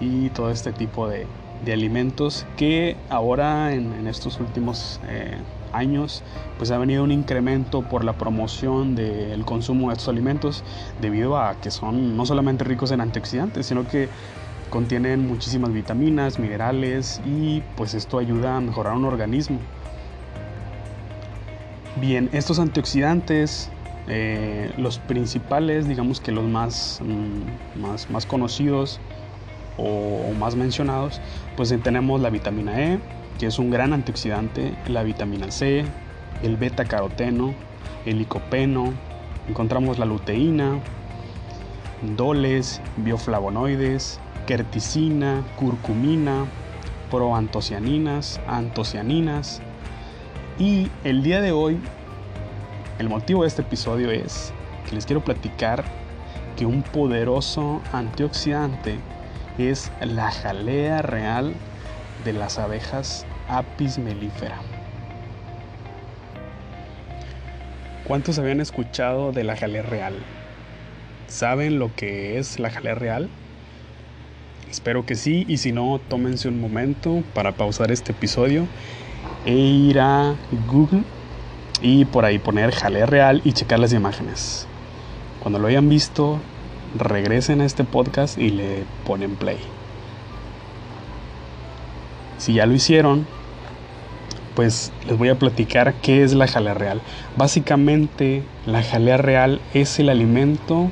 y 0.00 0.30
todo 0.30 0.50
este 0.50 0.72
tipo 0.72 1.08
de, 1.08 1.26
alimentos 1.72 2.46
que 2.56 2.96
ahora 3.08 3.72
en, 3.72 4.06
estos 4.06 4.38
últimos 4.40 5.00
eh, 5.08 5.36
años 5.72 6.22
pues 6.58 6.70
ha 6.70 6.78
venido 6.78 7.02
un 7.02 7.12
incremento 7.12 7.82
por 7.82 8.04
la 8.04 8.12
promoción 8.12 8.94
del 8.94 9.44
consumo 9.44 9.88
de 9.88 9.94
estos 9.94 10.08
alimentos 10.08 10.62
debido 11.00 11.38
a 11.38 11.54
que 11.60 11.70
son 11.70 12.16
no 12.16 12.26
solamente 12.26 12.62
ricos 12.64 12.90
en 12.90 13.00
antioxidantes, 13.00 13.66
sino 13.66 13.88
que 13.88 14.08
contienen 14.70 15.26
muchísimas 15.26 15.72
vitaminas, 15.72 16.38
minerales 16.38 17.20
y 17.24 17.62
pues 17.76 17.94
esto 17.94 18.18
ayuda 18.18 18.56
a 18.56 18.60
mejorar 18.60 18.94
un 18.94 19.04
organismo. 19.04 19.60
Bien, 22.00 22.28
estos 22.32 22.58
antioxidantes, 22.58 23.70
eh, 24.08 24.70
los 24.76 24.98
principales, 24.98 25.88
digamos 25.88 26.20
que 26.20 26.30
los 26.30 26.44
más, 26.44 27.00
mm, 27.02 27.80
más, 27.80 28.10
más 28.10 28.26
conocidos 28.26 29.00
o, 29.78 30.32
más 30.38 30.56
mencionados, 30.56 31.20
pues 31.56 31.74
tenemos 31.82 32.20
la 32.20 32.30
vitamina 32.30 32.80
E, 32.80 32.98
que 33.38 33.46
es 33.46 33.58
un 33.58 33.70
gran 33.70 33.92
antioxidante, 33.92 34.74
la 34.88 35.02
vitamina 35.02 35.50
C, 35.50 35.84
el 36.42 36.56
beta-caroteno, 36.56 37.54
el 38.04 38.18
licopeno, 38.18 38.92
encontramos 39.48 39.98
la 39.98 40.04
luteína, 40.04 40.78
doles, 42.16 42.80
bioflavonoides, 42.98 44.20
querticina, 44.46 45.44
curcumina, 45.56 46.46
proantocianinas, 47.10 48.40
antocianinas. 48.46 49.60
Y 50.58 50.88
el 51.04 51.22
día 51.22 51.40
de 51.40 51.52
hoy, 51.52 51.78
el 52.98 53.08
motivo 53.08 53.42
de 53.42 53.48
este 53.48 53.62
episodio 53.62 54.10
es 54.10 54.52
que 54.88 54.94
les 54.94 55.04
quiero 55.04 55.22
platicar 55.22 55.84
que 56.56 56.64
un 56.64 56.82
poderoso 56.82 57.82
antioxidante 57.92 58.98
es 59.58 59.90
la 60.00 60.30
jalea 60.30 61.02
real 61.02 61.54
de 62.24 62.32
las 62.32 62.58
abejas 62.58 63.26
Apis 63.48 63.98
mellifera. 63.98 64.58
¿Cuántos 68.04 68.38
habían 68.38 68.60
escuchado 68.60 69.32
de 69.32 69.44
la 69.44 69.56
jalea 69.56 69.82
real? 69.82 70.14
¿Saben 71.26 71.78
lo 71.78 71.94
que 71.94 72.38
es 72.38 72.58
la 72.60 72.70
jalea 72.70 72.94
real? 72.94 73.28
Espero 74.76 75.06
que 75.06 75.14
sí 75.14 75.46
y 75.48 75.56
si 75.56 75.72
no, 75.72 75.98
tómense 76.06 76.48
un 76.48 76.60
momento 76.60 77.22
para 77.32 77.52
pausar 77.52 77.90
este 77.90 78.12
episodio 78.12 78.66
e 79.46 79.54
ir 79.54 79.98
a 79.98 80.34
Google 80.70 81.02
y 81.80 82.04
por 82.04 82.26
ahí 82.26 82.38
poner 82.38 82.72
jalea 82.72 83.06
real 83.06 83.40
y 83.42 83.54
checar 83.54 83.78
las 83.78 83.94
imágenes. 83.94 84.66
Cuando 85.42 85.58
lo 85.58 85.68
hayan 85.68 85.88
visto, 85.88 86.38
regresen 86.94 87.62
a 87.62 87.64
este 87.64 87.84
podcast 87.84 88.36
y 88.36 88.50
le 88.50 88.84
ponen 89.06 89.36
play. 89.36 89.56
Si 92.36 92.52
ya 92.52 92.66
lo 92.66 92.74
hicieron, 92.74 93.26
pues 94.54 94.92
les 95.08 95.16
voy 95.16 95.30
a 95.30 95.38
platicar 95.38 95.94
qué 96.02 96.22
es 96.22 96.34
la 96.34 96.48
jalea 96.48 96.74
real. 96.74 97.00
Básicamente, 97.38 98.42
la 98.66 98.82
jalea 98.82 99.16
real 99.16 99.62
es 99.72 99.98
el 99.98 100.10
alimento 100.10 100.90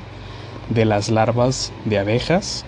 de 0.70 0.86
las 0.86 1.10
larvas 1.10 1.70
de 1.84 1.98
abejas 1.98 2.64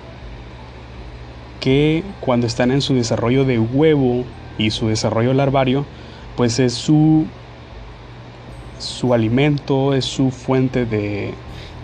que 1.67 2.05
cuando 2.21 2.47
están 2.47 2.71
en 2.71 2.81
su 2.81 2.95
desarrollo 2.95 3.45
de 3.45 3.59
huevo 3.59 4.23
y 4.57 4.71
su 4.71 4.87
desarrollo 4.87 5.35
larvario, 5.35 5.85
pues 6.37 6.61
es 6.61 6.75
su, 6.75 7.25
su 8.79 9.13
alimento, 9.13 9.93
es 9.93 10.05
su 10.05 10.31
fuente 10.31 10.87
de, 10.87 11.35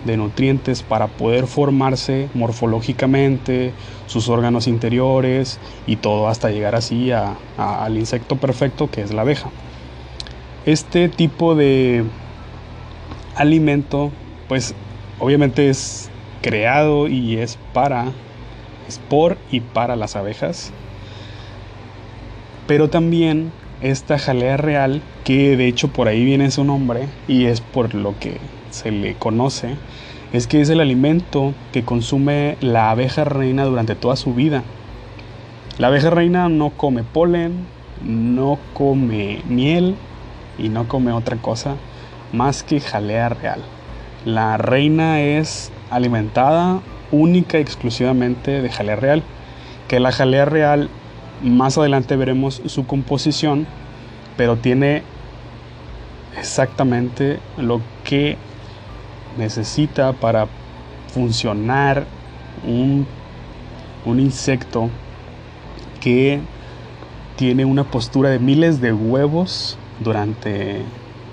de 0.05 0.15
nutrientes 0.15 0.83
para 0.83 1.07
poder 1.07 1.47
formarse 1.47 2.29
morfológicamente, 2.33 3.73
sus 4.05 4.29
órganos 4.29 4.67
interiores 4.67 5.59
y 5.85 5.97
todo 5.97 6.29
hasta 6.29 6.49
llegar 6.49 6.75
así 6.75 7.11
al 7.11 7.97
insecto 7.97 8.37
perfecto 8.37 8.89
que 8.89 9.01
es 9.01 9.11
la 9.11 9.23
abeja. 9.23 9.49
Este 10.65 11.09
tipo 11.09 11.55
de 11.55 12.05
alimento 13.35 14.13
pues 14.47 14.75
obviamente 15.19 15.69
es 15.69 16.09
creado 16.41 17.09
y 17.09 17.35
es 17.35 17.57
para, 17.73 18.13
es 18.87 18.99
por 18.99 19.37
y 19.51 19.59
para 19.61 19.95
las 19.95 20.15
abejas, 20.15 20.71
pero 22.67 22.89
también 22.89 23.51
esta 23.81 24.17
jalea 24.17 24.57
real, 24.57 25.01
que 25.23 25.57
de 25.57 25.67
hecho 25.67 25.89
por 25.89 26.07
ahí 26.07 26.23
viene 26.23 26.51
su 26.51 26.63
nombre 26.63 27.07
y 27.27 27.45
es 27.45 27.59
por 27.61 27.93
lo 27.93 28.17
que 28.19 28.37
se 28.71 28.91
le 28.91 29.15
conoce, 29.15 29.75
es 30.31 30.47
que 30.47 30.61
es 30.61 30.69
el 30.69 30.79
alimento 30.79 31.53
que 31.71 31.83
consume 31.83 32.57
la 32.61 32.89
abeja 32.89 33.23
reina 33.25 33.65
durante 33.65 33.95
toda 33.95 34.15
su 34.15 34.33
vida. 34.33 34.63
La 35.77 35.87
abeja 35.87 36.09
reina 36.09 36.49
no 36.49 36.71
come 36.71 37.03
polen, 37.03 37.65
no 38.01 38.57
come 38.73 39.41
miel 39.47 39.95
y 40.57 40.69
no 40.69 40.87
come 40.87 41.11
otra 41.11 41.37
cosa 41.37 41.75
más 42.31 42.63
que 42.63 42.79
jalea 42.79 43.29
real. 43.29 43.61
La 44.25 44.57
reina 44.57 45.21
es 45.21 45.71
alimentada 45.89 46.81
única 47.13 47.59
y 47.59 47.61
exclusivamente 47.61 48.61
de 48.61 48.69
jalea 48.69 48.95
real, 48.95 49.23
que 49.87 49.99
la 49.99 50.11
jalea 50.11 50.45
real 50.45 50.89
más 51.43 51.77
adelante 51.77 52.15
veremos 52.15 52.61
su 52.65 52.85
composición, 52.85 53.67
pero 54.35 54.57
tiene 54.57 55.03
exactamente 56.37 57.39
lo 57.57 57.81
que 58.03 58.37
necesita 59.37 60.13
para 60.13 60.47
funcionar 61.13 62.05
un, 62.67 63.05
un 64.05 64.19
insecto 64.19 64.89
que 66.01 66.39
tiene 67.35 67.65
una 67.65 67.83
postura 67.83 68.29
de 68.29 68.39
miles 68.39 68.81
de 68.81 68.93
huevos 68.93 69.77
durante 69.99 70.81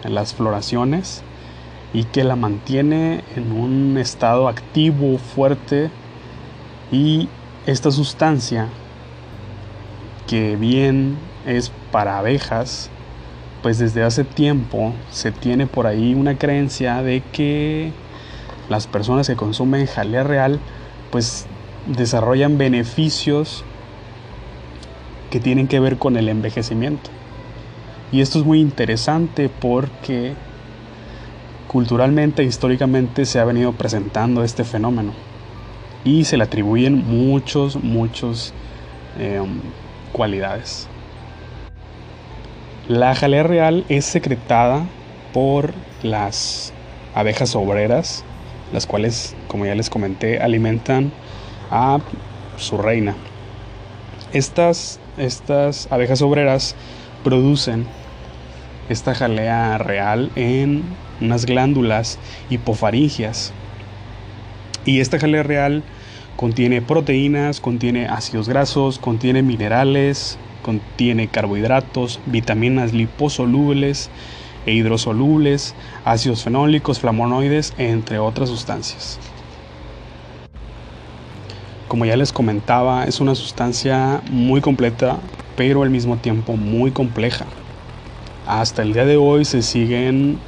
las 0.05 0.35
floraciones 0.35 1.23
y 1.93 2.05
que 2.05 2.25
la 2.25 2.37
mantiene 2.37 3.25
en 3.37 3.53
un 3.53 3.99
estado 3.99 4.49
activo, 4.49 5.19
fuerte 5.19 5.91
y 6.93 7.29
esta 7.67 7.91
sustancia 7.91 8.69
que 10.27 10.57
bien 10.57 11.19
es 11.47 11.73
para 11.91 12.19
abejas, 12.19 12.91
pues 13.63 13.79
desde 13.79 14.03
hace 14.03 14.25
tiempo 14.25 14.93
se 15.11 15.33
tiene 15.33 15.67
por 15.67 15.87
ahí 15.87 16.15
una 16.15 16.39
creencia 16.39 17.03
de 17.03 17.23
que 17.33 17.93
las 18.69 18.87
personas 18.87 19.27
que 19.27 19.37
consumen 19.37 19.87
jalea 19.87 20.23
real 20.23 20.61
pues 21.11 21.47
desarrollan 21.87 22.59
beneficios 22.59 23.65
que 25.31 25.41
tienen 25.41 25.69
que 25.69 25.81
ver 25.81 25.99
con 25.99 26.17
el 26.17 26.29
envejecimiento. 26.29 27.11
Y 28.13 28.21
esto 28.21 28.39
es 28.39 28.45
muy 28.45 28.61
interesante 28.61 29.49
porque 29.49 30.35
culturalmente 31.71 32.43
e 32.43 32.47
históricamente 32.47 33.25
se 33.25 33.39
ha 33.39 33.45
venido 33.45 33.73
presentando 33.73 34.43
este 34.43 34.65
fenómeno 34.65 35.13
y 36.03 36.25
se 36.25 36.37
le 36.37 36.43
atribuyen 36.43 37.07
muchos, 37.07 37.77
muchos 37.77 38.53
em, 39.17 39.61
cualidades. 40.11 40.89
La 42.89 43.15
jalea 43.15 43.45
real 43.45 43.85
es 43.89 44.05
secretada 44.05 44.85
por 45.33 45.73
las 46.03 46.73
abejas 47.15 47.55
obreras, 47.55 48.25
las 48.73 48.85
cuales, 48.87 49.37
como 49.47 49.65
ya 49.65 49.77
les 49.77 49.91
comenté, 49.91 50.41
alimentan 50.41 51.13
a 51.71 52.01
su 52.57 52.79
reina. 52.79 53.15
Estas, 54.33 54.99
estas 55.17 55.87
abejas 55.93 56.21
obreras 56.21 56.75
producen 57.23 57.87
esta 58.89 59.15
jalea 59.15 59.79
real 59.79 60.33
en 60.35 60.83
unas 61.21 61.47
glándulas 61.47 62.19
hipofaringias. 62.51 63.53
Y 64.85 65.01
esta 65.01 65.19
jalea 65.19 65.43
real 65.43 65.83
contiene 66.37 66.81
proteínas, 66.81 67.61
contiene 67.61 68.07
ácidos 68.07 68.49
grasos, 68.49 68.99
contiene 68.99 69.43
minerales, 69.43 70.39
contiene 70.63 71.29
carbohidratos, 71.29 72.21
vitaminas 72.27 72.93
liposolubles 72.93 74.11
e 74.67 74.73
hidrosolubles, 74.73 75.75
ácidos 76.05 76.43
fenólicos, 76.43 77.01
flavonoides, 77.01 77.75
entre 77.79 78.19
otras 78.19 78.49
sustancias. 78.49 79.19
Como 81.89 82.05
ya 82.05 82.17
les 82.17 82.33
comentaba, 82.33 83.05
es 83.05 83.21
una 83.21 83.35
sustancia 83.35 84.23
muy 84.31 84.61
completa, 84.61 85.19
pero 85.57 85.83
al 85.83 85.91
mismo 85.91 86.19
tiempo 86.19 86.57
muy 86.57 86.93
compleja. 86.93 87.47
Hasta 88.47 88.83
el 88.83 88.93
día 88.93 89.05
de 89.05 89.17
hoy 89.17 89.45
se 89.45 89.61
siguen 89.63 90.39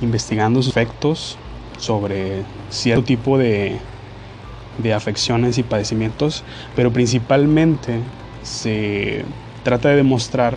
investigando 0.00 0.62
sus 0.62 0.70
efectos 0.70 1.36
sobre 1.78 2.42
cierto 2.70 3.04
tipo 3.04 3.38
de, 3.38 3.78
de 4.78 4.94
afecciones 4.94 5.58
y 5.58 5.62
padecimientos, 5.62 6.44
pero 6.76 6.92
principalmente 6.92 8.00
se 8.42 9.24
trata 9.62 9.90
de 9.90 9.96
demostrar 9.96 10.56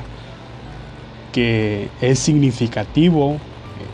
que 1.31 1.89
es 2.01 2.19
significativo 2.19 3.37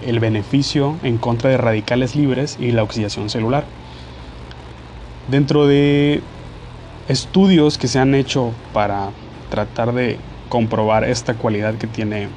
el 0.05 0.19
beneficio 0.19 0.97
en 1.03 1.17
contra 1.17 1.49
de 1.49 1.57
radicales 1.57 2.15
libres 2.15 2.57
y 2.59 2.71
la 2.71 2.83
oxidación 2.83 3.29
celular. 3.29 3.65
Dentro 5.29 5.67
de 5.67 6.21
estudios 7.07 7.77
que 7.77 7.87
se 7.87 7.99
han 7.99 8.13
hecho 8.13 8.51
para 8.73 9.09
tratar 9.49 9.93
de 9.93 10.17
comprobar 10.49 11.03
esta 11.03 11.35
cualidad 11.35 11.75
que 11.75 11.87
tiene 11.87 12.27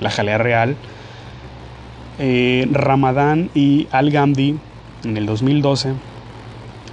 la 0.00 0.10
jalea 0.10 0.38
real, 0.38 0.76
eh, 2.18 2.68
Ramadán 2.70 3.50
y 3.54 3.88
Al-Ghamdi 3.90 4.58
en 5.04 5.16
el 5.16 5.26
2012, 5.26 5.94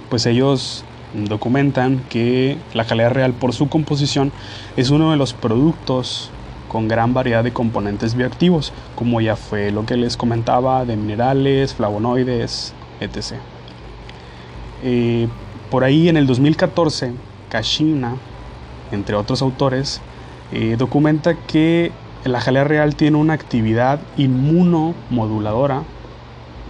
pues 0.08 0.26
ellos 0.26 0.84
documentan 1.14 2.02
que 2.08 2.56
la 2.74 2.84
jalea 2.84 3.08
real 3.08 3.32
por 3.32 3.52
su 3.52 3.68
composición 3.68 4.32
es 4.76 4.90
uno 4.90 5.10
de 5.10 5.16
los 5.16 5.34
productos 5.34 6.30
con 6.68 6.86
gran 6.86 7.14
variedad 7.14 7.42
de 7.42 7.52
componentes 7.52 8.14
bioactivos, 8.14 8.72
como 8.94 9.20
ya 9.20 9.34
fue 9.34 9.72
lo 9.72 9.86
que 9.86 9.96
les 9.96 10.16
comentaba 10.16 10.84
de 10.84 10.96
minerales, 10.96 11.74
flavonoides, 11.74 12.74
etc. 13.00 13.38
Eh, 14.84 15.26
por 15.68 15.82
ahí 15.82 16.08
en 16.08 16.16
el 16.16 16.26
2014, 16.26 17.12
Kashina, 17.48 18.14
entre 18.92 19.16
otros 19.16 19.42
autores, 19.42 20.00
eh, 20.52 20.76
documenta 20.78 21.34
que 21.34 21.90
la 22.24 22.40
jalea 22.40 22.64
real 22.64 22.96
tiene 22.96 23.16
una 23.16 23.32
actividad 23.32 24.00
inmunomoduladora 24.16 25.82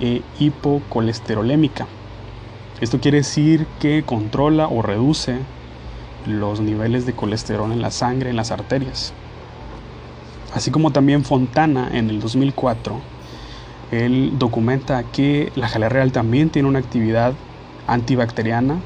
e 0.01 0.23
hipocolesterolémica. 0.39 1.87
Esto 2.81 3.01
quiere 3.01 3.19
decir 3.19 3.67
que 3.81 4.05
controla 4.05 4.69
o 4.69 4.81
reduce 4.81 5.39
los 6.27 6.61
niveles 6.61 7.05
de 7.05 7.15
colesterol 7.15 7.73
en 7.73 7.83
la 7.83 7.91
sangre, 7.91 8.31
en 8.31 8.37
las 8.37 8.53
arterias. 8.53 9.13
Así 10.55 10.71
como 10.71 10.93
también 10.93 11.25
Fontana 11.25 11.89
en 11.93 12.11
el 12.11 12.21
2004, 12.21 13.01
él 13.93 14.33
documenta 14.39 15.03
que 15.03 15.53
la 15.57 15.69
jalea 15.69 15.89
real 15.89 16.13
también 16.13 16.51
tiene 16.51 16.69
una 16.69 16.79
actividad 16.79 17.35
antibacteriana 17.87 18.77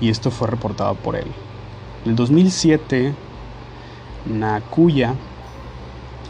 y 0.00 0.08
esto 0.08 0.30
fue 0.30 0.48
reportado 0.48 0.94
por 0.94 1.16
él. 1.16 1.26
En 2.04 2.10
el 2.10 2.16
2007, 2.16 3.12
Nakuya, 4.26 5.14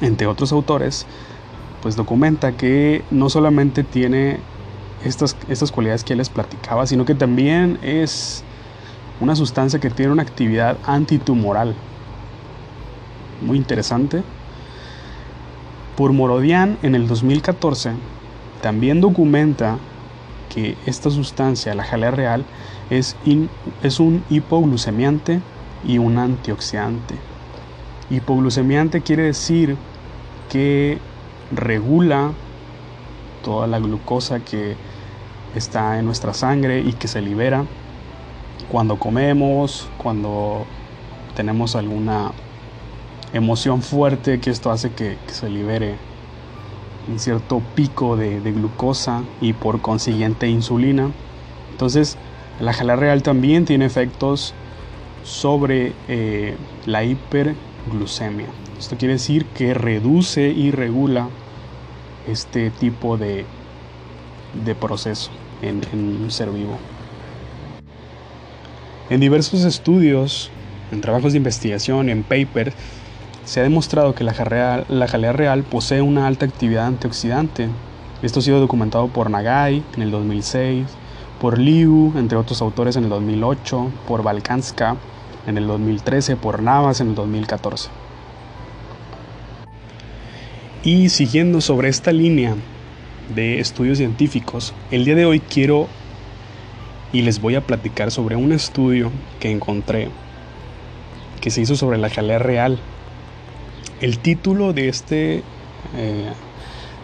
entre 0.00 0.26
otros 0.26 0.52
autores, 0.52 1.06
pues 1.82 1.96
documenta 1.96 2.52
que 2.52 3.04
no 3.10 3.28
solamente 3.28 3.84
tiene 3.84 4.38
estas, 5.04 5.36
estas 5.48 5.70
cualidades 5.70 6.04
que 6.04 6.16
les 6.16 6.28
platicaba, 6.28 6.86
sino 6.86 7.04
que 7.04 7.14
también 7.14 7.78
es 7.82 8.42
una 9.20 9.36
sustancia 9.36 9.78
que 9.78 9.90
tiene 9.90 10.12
una 10.12 10.22
actividad 10.22 10.78
antitumoral. 10.84 11.74
Muy 13.42 13.58
interesante. 13.58 14.22
Por 15.96 16.12
Morodian 16.12 16.78
en 16.82 16.94
el 16.94 17.06
2014 17.06 17.92
también 18.62 19.00
documenta 19.00 19.78
que 20.52 20.76
esta 20.86 21.10
sustancia, 21.10 21.74
la 21.74 21.84
jalea 21.84 22.10
real, 22.10 22.44
es, 22.90 23.16
es 23.82 24.00
un 24.00 24.24
hipoglucemiante 24.30 25.40
y 25.86 25.98
un 25.98 26.18
antioxidante. 26.18 27.33
Hipoglucemiante 28.10 29.00
quiere 29.00 29.24
decir 29.24 29.76
que 30.50 30.98
regula 31.50 32.32
toda 33.42 33.66
la 33.66 33.78
glucosa 33.78 34.40
que 34.40 34.76
está 35.54 35.98
en 35.98 36.04
nuestra 36.04 36.34
sangre 36.34 36.80
y 36.80 36.92
que 36.92 37.08
se 37.08 37.20
libera 37.20 37.64
cuando 38.70 38.98
comemos, 38.98 39.88
cuando 39.98 40.64
tenemos 41.34 41.76
alguna 41.76 42.32
emoción 43.32 43.82
fuerte, 43.82 44.40
que 44.40 44.50
esto 44.50 44.70
hace 44.70 44.90
que, 44.92 45.16
se 45.26 45.48
libere 45.48 45.96
un 47.08 47.18
cierto 47.18 47.60
pico 47.74 48.16
de, 48.16 48.40
glucosa 48.40 49.22
y 49.40 49.52
por 49.52 49.80
consiguiente 49.80 50.48
insulina. 50.48 51.10
Entonces, 51.72 52.16
la 52.60 52.72
jalea 52.72 52.96
real 52.96 53.22
también 53.22 53.64
tiene 53.64 53.84
efectos 53.84 54.54
sobre 55.24 55.92
eh, 56.08 56.56
la 56.86 57.04
hiperglucemia. 57.84 58.46
Esto 58.78 58.96
quiere 58.96 59.14
decir 59.14 59.46
que 59.46 59.74
reduce 59.74 60.48
y 60.48 60.70
regula 60.70 61.28
este 62.28 62.70
tipo 62.70 63.16
de, 63.16 63.44
de 64.64 64.74
proceso 64.74 65.30
en, 65.62 65.82
en 65.92 66.22
un 66.22 66.30
ser 66.30 66.50
vivo. 66.50 66.78
En 69.10 69.20
diversos 69.20 69.64
estudios, 69.64 70.50
en 70.90 71.00
trabajos 71.00 71.32
de 71.32 71.38
investigación, 71.38 72.08
en 72.08 72.22
papers, 72.22 72.74
se 73.44 73.60
ha 73.60 73.62
demostrado 73.62 74.14
que 74.14 74.24
la 74.24 74.32
jalea, 74.32 74.84
la 74.88 75.06
jalea 75.06 75.32
real 75.32 75.64
posee 75.64 76.00
una 76.00 76.26
alta 76.26 76.46
actividad 76.46 76.86
antioxidante. 76.86 77.68
Esto 78.22 78.40
ha 78.40 78.42
sido 78.42 78.60
documentado 78.60 79.08
por 79.08 79.28
Nagai 79.28 79.84
en 79.94 80.02
el 80.02 80.10
2006, 80.10 80.86
por 81.38 81.58
Liu, 81.58 82.14
entre 82.16 82.38
otros 82.38 82.62
autores 82.62 82.96
en 82.96 83.04
el 83.04 83.10
2008, 83.10 83.90
por 84.06 84.22
Balkanska 84.22 84.96
en 85.46 85.58
el 85.58 85.66
2013, 85.66 86.36
por 86.36 86.62
Navas 86.62 87.00
en 87.00 87.08
el 87.08 87.14
2014. 87.14 87.90
Y 90.82 91.08
siguiendo 91.08 91.60
sobre 91.60 91.88
esta 91.88 92.12
línea 92.12 92.54
de 93.34 93.60
estudios 93.60 93.98
científicos, 93.98 94.74
el 94.90 95.04
día 95.04 95.14
de 95.14 95.24
hoy 95.24 95.40
quiero 95.40 95.88
y 97.12 97.22
les 97.22 97.40
voy 97.40 97.54
a 97.54 97.66
platicar 97.66 98.10
sobre 98.10 98.36
un 98.36 98.52
estudio 98.52 99.10
que 99.40 99.50
encontré 99.50 100.10
que 101.40 101.50
se 101.50 101.60
hizo 101.60 101.76
sobre 101.76 101.98
la 101.98 102.08
jalea 102.08 102.38
real. 102.38 102.78
El 104.00 104.18
título 104.18 104.72
de 104.72 104.88
este, 104.88 105.42
eh, 105.94 106.32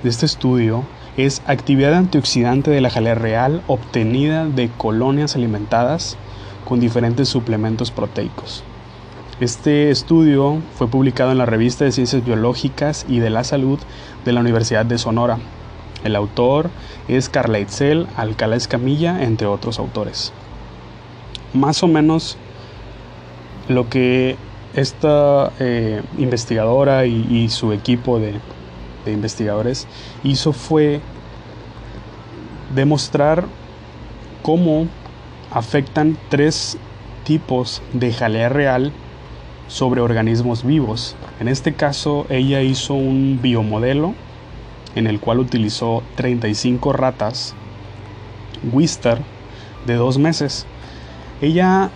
de 0.03 0.09
este 0.09 0.25
estudio 0.25 0.85
es 1.19 1.43
Actividad 1.47 1.95
antioxidante 1.95 2.71
de 2.71 2.81
la 2.81 2.89
jalea 2.89 3.15
real 3.15 3.63
obtenida 3.67 4.47
de 4.47 4.71
colonias 4.71 5.37
alimentadas 5.37 6.17
con 6.65 6.81
diferentes 6.81 7.29
suplementos 7.29 7.91
proteicos. 7.91 8.63
Este 9.41 9.91
estudio 9.91 10.59
fue 10.77 10.89
publicado 10.89 11.33
en 11.33 11.39
la 11.39 11.47
revista 11.47 11.85
de 11.85 11.93
Ciencias 11.93 12.25
Biológicas 12.25 13.07
y 13.09 13.21
de 13.21 13.31
la 13.31 13.45
Salud 13.45 13.79
de 14.25 14.33
la 14.33 14.41
Universidad 14.41 14.85
de 14.85 14.99
Sonora 14.99 15.39
el 16.05 16.17
autor 16.17 16.71
es 17.09 17.29
Carla 17.29 17.59
Itzel, 17.59 18.07
Alcalá 18.17 18.57
Escamilla, 18.57 19.23
entre 19.23 19.47
otros 19.47 19.79
autores. 19.79 20.33
Más 21.53 21.83
o 21.83 21.89
menos 21.89 22.39
lo 23.69 23.89
que 23.89 24.37
esta 24.75 25.53
eh, 25.59 26.03
investigadora 26.17 27.05
y, 27.05 27.49
su 27.51 27.73
equipo 27.73 28.19
de, 28.19 28.35
de 29.05 29.13
investigadores 29.13 29.87
hizo 30.23 30.53
fue 30.53 31.01
demostrar 32.75 33.45
cómo 34.43 34.87
afectan 35.51 36.17
tres 36.29 36.79
tipos 37.25 37.83
de 37.93 38.13
jalea 38.13 38.49
real 38.49 38.93
sobre 39.69 40.01
organismos 40.01 40.65
vivos. 40.65 41.17
En 41.39 41.49
este 41.49 41.75
caso, 41.75 42.27
ella 42.29 42.63
hizo 42.63 42.95
un 42.95 43.39
biomodelo 43.41 44.15
en 44.95 45.07
el 45.07 45.21
cual 45.21 45.39
utilizó 45.39 46.03
35 46.17 46.93
ratas 46.93 47.55
Wister 48.73 49.19
de 49.87 49.95
dos 49.95 50.19
meses. 50.19 50.67
Ella 51.41 51.91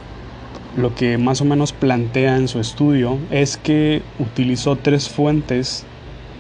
lo 0.76 0.94
que 0.94 1.18
más 1.18 1.40
o 1.40 1.44
menos 1.44 1.72
plantea 1.72 2.36
en 2.36 2.48
su 2.48 2.58
estudio 2.58 3.18
es 3.30 3.56
que 3.56 4.02
utilizó 4.18 4.76
tres 4.76 5.08
fuentes 5.08 5.84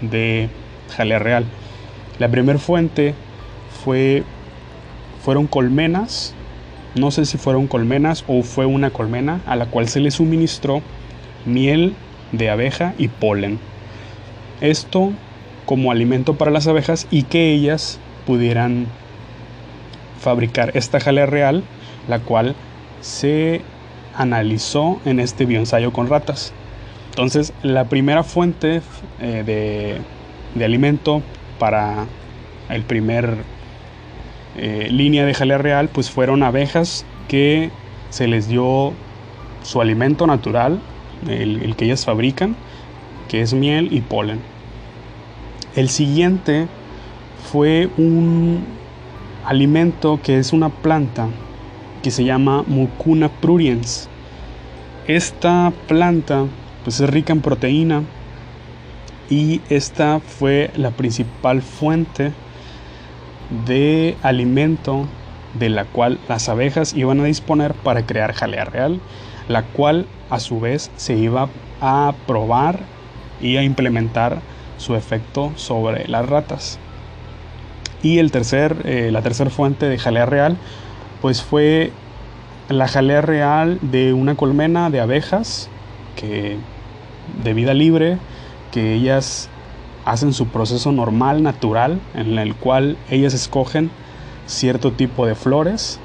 de 0.00 0.48
jalea 0.96 1.18
real. 1.18 1.44
La 2.18 2.28
primera 2.28 2.58
fuente 2.58 3.14
fue 3.84 4.24
fueron 5.24 5.46
colmenas, 5.46 6.34
no 6.94 7.10
sé 7.10 7.24
si 7.24 7.38
fueron 7.38 7.66
colmenas 7.66 8.24
o 8.28 8.42
fue 8.42 8.66
una 8.66 8.90
colmena 8.90 9.40
a 9.46 9.56
la 9.56 9.66
cual 9.66 9.88
se 9.88 10.00
le 10.00 10.10
suministró 10.10 10.82
miel 11.44 11.94
de 12.32 12.50
abeja 12.50 12.94
y 12.98 13.08
polen. 13.08 13.58
Esto 14.60 15.12
como 15.66 15.90
alimento 15.90 16.34
para 16.34 16.50
las 16.50 16.66
abejas 16.66 17.06
y 17.10 17.24
que 17.24 17.52
ellas 17.52 17.98
pudieran 18.26 18.86
fabricar 20.20 20.76
esta 20.76 21.00
jalea 21.00 21.26
real, 21.26 21.64
la 22.08 22.20
cual 22.20 22.54
se 23.00 23.60
analizó 24.16 25.00
en 25.04 25.20
este 25.20 25.44
bioensayo 25.44 25.92
con 25.92 26.08
ratas. 26.08 26.52
Entonces, 27.10 27.52
la 27.62 27.84
primera 27.84 28.22
fuente 28.22 28.80
eh, 29.20 29.42
de, 29.44 29.98
de, 30.54 30.64
alimento 30.64 31.22
para 31.58 32.06
el 32.68 32.82
primer 32.82 33.36
eh, 34.56 34.88
línea 34.90 35.24
de 35.24 35.34
jalea 35.34 35.58
real, 35.58 35.88
pues 35.88 36.10
fueron 36.10 36.42
abejas 36.42 37.04
que 37.28 37.70
se 38.10 38.28
les 38.28 38.48
dio 38.48 38.92
su 39.62 39.80
alimento 39.80 40.26
natural, 40.26 40.80
el 41.28 41.74
que 41.76 41.86
ellas 41.86 42.04
fabrican, 42.04 42.54
que 43.28 43.40
es 43.40 43.54
miel 43.54 43.88
y 43.92 44.00
polen. 44.00 44.40
El 45.74 45.88
siguiente 45.88 46.68
fue 47.50 47.88
un 47.96 48.64
alimento 49.44 50.20
que 50.22 50.38
es 50.38 50.52
una 50.52 50.68
planta 50.68 51.28
que 52.02 52.10
se 52.10 52.24
llama 52.24 52.62
Mucuna 52.66 53.28
pruriens. 53.28 54.08
Esta 55.08 55.72
planta 55.88 56.44
pues 56.84 57.00
es 57.00 57.10
rica 57.10 57.32
en 57.32 57.40
proteína 57.40 58.02
y 59.28 59.62
esta 59.68 60.20
fue 60.20 60.70
la 60.76 60.90
principal 60.90 61.62
fuente 61.62 62.32
de 63.66 64.16
alimento 64.22 65.06
de 65.58 65.68
la 65.68 65.84
cual 65.84 66.18
las 66.28 66.48
abejas 66.48 66.94
iban 66.94 67.20
a 67.20 67.24
disponer 67.24 67.74
para 67.74 68.04
crear 68.06 68.32
jalea 68.32 68.64
real, 68.64 69.00
la 69.48 69.62
cual 69.62 70.06
a 70.30 70.40
su 70.40 70.60
vez 70.60 70.90
se 70.96 71.16
iba 71.16 71.48
a 71.80 72.14
probar 72.26 72.80
y 73.40 73.56
a 73.56 73.62
implementar 73.62 74.40
su 74.78 74.96
efecto 74.96 75.52
sobre 75.56 76.08
las 76.08 76.28
ratas. 76.28 76.78
Y 78.02 78.18
el 78.18 78.30
tercer, 78.32 78.76
eh, 78.84 79.10
la 79.12 79.22
tercera 79.22 79.50
fuente 79.50 79.88
de 79.88 79.98
jalea 79.98 80.26
real, 80.26 80.56
pues 81.22 81.42
fue 81.42 81.92
la 82.68 82.88
jalea 82.88 83.20
real 83.20 83.78
de 83.80 84.12
una 84.12 84.34
colmena 84.34 84.90
de 84.90 85.00
abejas 85.00 85.68
que 86.16 86.56
de 87.42 87.54
vida 87.54 87.74
libre, 87.74 88.18
que 88.72 88.94
ellas 88.94 89.48
hacen 90.04 90.32
su 90.32 90.48
proceso 90.48 90.92
normal, 90.92 91.42
natural, 91.42 92.00
en 92.14 92.38
el 92.38 92.54
cual 92.54 92.96
ellas 93.10 93.34
escogen 93.34 93.90
cierto 94.46 94.92
tipo 94.92 95.26
de 95.26 95.34
flores 95.34 95.98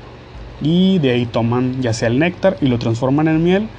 y 0.62 1.00
de 1.00 1.12
ahí 1.12 1.26
toman 1.26 1.82
ya 1.82 1.94
sea 1.94 2.08
el 2.08 2.20
néctar 2.20 2.58
y 2.62 2.68
lo 2.68 2.80
transforman 2.80 3.28
en 3.28 3.44
miel, 3.44 3.70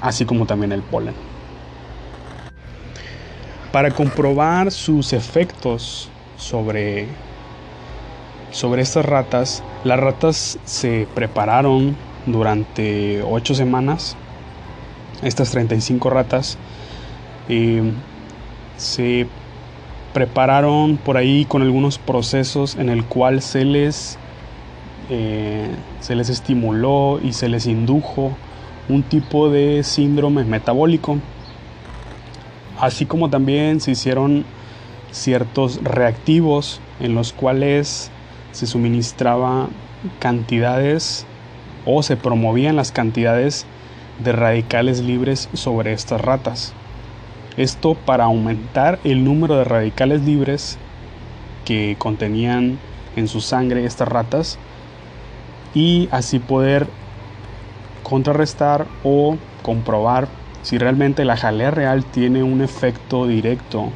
así 0.00 0.24
como 0.24 0.46
también 0.46 0.72
el 0.72 0.82
polen. 0.82 1.14
Para 3.72 3.90
comprobar 3.90 4.70
sus 4.70 5.12
efectos 5.12 6.08
sobre, 6.36 7.08
sobre 8.52 8.82
estas 8.82 9.04
ratas, 9.04 9.64
las 9.82 9.98
ratas 9.98 10.58
se 10.64 11.08
prepararon 11.14 11.96
durante 12.26 13.22
8 13.22 13.54
semanas, 13.54 14.16
estas 15.22 15.50
35 15.50 16.08
ratas, 16.10 16.56
eh, 17.48 17.82
se 18.76 19.26
prepararon 20.14 20.96
por 20.96 21.18
ahí 21.18 21.44
con 21.44 21.60
algunos 21.60 21.98
procesos 21.98 22.76
en 22.76 22.88
el 22.88 23.04
cual 23.04 23.42
se 23.42 23.64
les, 23.64 24.16
eh, 25.10 25.68
se 26.00 26.14
les 26.14 26.30
estimuló 26.30 27.18
y 27.22 27.34
se 27.34 27.48
les 27.48 27.66
indujo 27.66 28.34
un 28.88 29.02
tipo 29.02 29.50
de 29.50 29.82
síndrome 29.82 30.44
metabólico, 30.44 31.18
así 32.80 33.06
como 33.06 33.28
también 33.28 33.80
se 33.80 33.90
hicieron 33.90 34.44
ciertos 35.10 35.80
reactivos 35.82 36.80
en 37.00 37.14
los 37.14 37.32
cuales 37.32 38.10
se 38.52 38.66
suministraba 38.66 39.68
cantidades 40.20 41.26
o 41.86 42.02
se 42.04 42.16
promovían 42.16 42.76
las 42.76 42.92
cantidades 42.92 43.66
de 44.22 44.30
radicales 44.30 45.00
libres 45.00 45.48
sobre 45.54 45.92
estas 45.92 46.20
ratas. 46.20 46.72
Esto 47.56 47.94
para 47.94 48.24
aumentar 48.24 48.98
el 49.04 49.24
número 49.24 49.56
de 49.56 49.64
radicales 49.64 50.22
libres 50.22 50.76
que 51.64 51.94
contenían 51.98 52.78
en 53.14 53.28
su 53.28 53.40
sangre 53.40 53.84
estas 53.84 54.08
ratas 54.08 54.58
y 55.72 56.08
así 56.10 56.40
poder 56.40 56.88
contrarrestar 58.02 58.86
o 59.04 59.36
comprobar 59.62 60.28
si 60.62 60.78
realmente 60.78 61.24
la 61.24 61.36
jalea 61.36 61.70
real 61.70 62.04
tiene 62.04 62.42
un 62.42 62.60
efecto 62.60 63.26
directo 63.26 63.90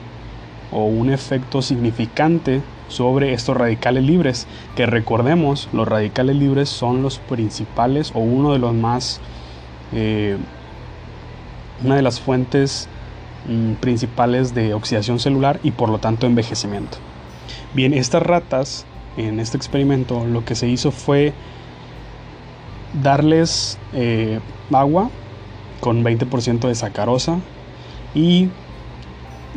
o 0.70 0.84
un 0.84 1.10
efecto 1.10 1.62
significante 1.62 2.60
sobre 2.88 3.32
estos 3.32 3.56
radicales 3.56 4.04
libres, 4.04 4.46
que 4.76 4.86
recordemos, 4.86 5.68
los 5.72 5.88
radicales 5.88 6.36
libres 6.36 6.68
son 6.68 7.02
los 7.02 7.18
principales 7.18 8.12
o 8.14 8.20
uno 8.20 8.52
de 8.52 8.58
los 8.58 8.74
más, 8.74 9.20
eh, 9.92 10.36
una 11.84 11.96
de 11.96 12.02
las 12.02 12.20
fuentes 12.20 12.88
principales 13.80 14.54
de 14.54 14.74
oxidación 14.74 15.18
celular 15.18 15.60
y 15.62 15.70
por 15.70 15.88
lo 15.88 15.98
tanto 15.98 16.26
envejecimiento. 16.26 16.98
Bien, 17.74 17.94
estas 17.94 18.22
ratas 18.22 18.86
en 19.16 19.40
este 19.40 19.56
experimento 19.56 20.24
lo 20.26 20.44
que 20.44 20.54
se 20.54 20.68
hizo 20.68 20.90
fue 20.90 21.32
darles 23.02 23.78
eh, 23.92 24.40
agua 24.72 25.10
con 25.80 26.04
20% 26.04 26.68
de 26.68 26.74
sacarosa 26.74 27.38
y 28.14 28.48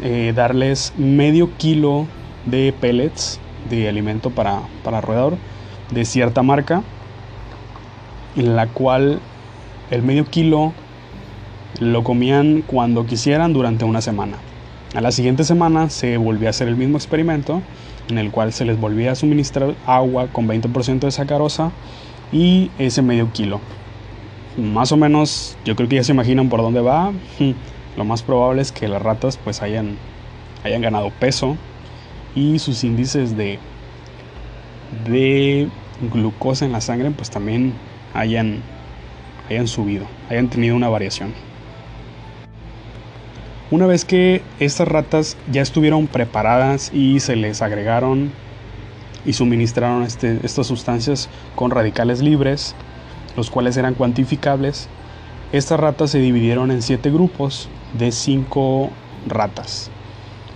eh, 0.02 0.34
darles 0.36 0.94
medio 0.98 1.56
kilo 1.58 2.08
de 2.46 2.74
pellets 2.80 3.39
de 3.70 3.88
alimento 3.88 4.30
para, 4.30 4.62
para 4.84 5.02
roedor 5.02 5.38
de 5.91 6.06
cierta 6.06 6.41
marca, 6.44 6.82
en 8.36 8.56
la 8.56 8.67
cual 8.67 9.20
el 9.89 10.02
medio 10.04 10.26
kilo 10.26 10.74
lo 11.79 12.03
comían 12.03 12.63
cuando 12.65 13.05
quisieran 13.05 13.53
durante 13.53 13.86
una 13.86 14.01
semana. 14.01 14.38
A 14.93 15.01
la 15.01 15.12
siguiente 15.12 15.43
semana 15.43 15.89
se 15.89 16.17
volvía 16.17 16.49
a 16.49 16.51
hacer 16.51 16.67
el 16.67 16.75
mismo 16.75 16.97
experimento, 16.97 17.62
en 18.10 18.17
el 18.17 18.29
cual 18.29 18.51
se 18.51 18.65
les 18.65 18.79
volvía 18.79 19.13
a 19.13 19.15
suministrar 19.15 19.75
agua 19.86 20.27
con 20.27 20.47
20% 20.47 20.99
de 20.99 21.12
sacarosa 21.12 21.71
y 22.31 22.69
ese 22.77 23.01
medio 23.01 23.31
kilo. 23.31 23.62
Más 24.57 24.91
o 24.91 24.97
menos, 24.97 25.57
yo 25.63 25.75
creo 25.77 25.88
que 25.88 25.95
ya 25.95 26.03
se 26.03 26.12
imaginan 26.12 26.49
por 26.49 26.62
dónde 26.62 26.81
va. 26.81 27.13
Lo 27.97 28.03
más 28.03 28.21
probable 28.21 28.62
es 28.62 28.71
que 28.71 28.88
las 28.88 29.01
ratas 29.01 29.38
pues 29.38 29.62
hayan, 29.62 29.97
hayan 30.63 30.81
ganado 30.81 31.10
peso 31.10 31.57
y 32.36 32.60
sus 32.60 32.84
índices 32.84 33.36
de, 33.36 33.60
de 35.05 35.69
glucosa 36.13 36.65
en 36.65 36.71
la 36.71 36.81
sangre 36.81 37.12
pues 37.12 37.29
también 37.29 37.73
hayan, 38.13 38.62
hayan 39.49 39.67
subido, 39.67 40.05
hayan 40.29 40.49
tenido 40.49 40.75
una 40.75 40.89
variación. 40.89 41.34
Una 43.71 43.88
vez 43.88 44.03
que 44.03 44.41
estas 44.60 44.86
ratas 44.86 45.38
ya 45.49 45.62
estuvieron 45.62 46.07
preparadas 46.07 46.91
y 46.93 47.21
se 47.21 47.38
les 47.38 47.62
agregaron 47.62 48.34
y 49.25 49.31
suministraron 49.31 50.03
este, 50.03 50.39
estas 50.43 50.67
sustancias 50.67 51.29
con 51.55 51.71
radicales 51.71 52.21
libres, 52.21 52.75
los 53.38 53.49
cuales 53.49 53.77
eran 53.77 53.93
cuantificables, 53.93 54.89
estas 55.53 55.79
ratas 55.79 56.12
se 56.12 56.19
dividieron 56.19 56.69
en 56.69 56.81
siete 56.81 57.12
grupos 57.12 57.69
de 57.97 58.12
cinco 58.12 58.89
ratas. 59.25 59.89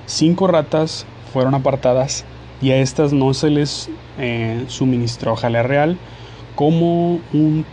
Cinco 0.07 0.47
ratas 0.47 1.05
fueron 1.31 1.55
apartadas 1.55 2.25
y 2.61 2.71
a 2.71 2.77
estas 2.79 3.13
no 3.13 3.33
se 3.33 3.49
les 3.49 3.89
eh, 4.19 4.65
suministró 4.67 5.37
jalea 5.37 5.63
real 5.63 5.97
como 6.55 7.21
un 7.31 7.65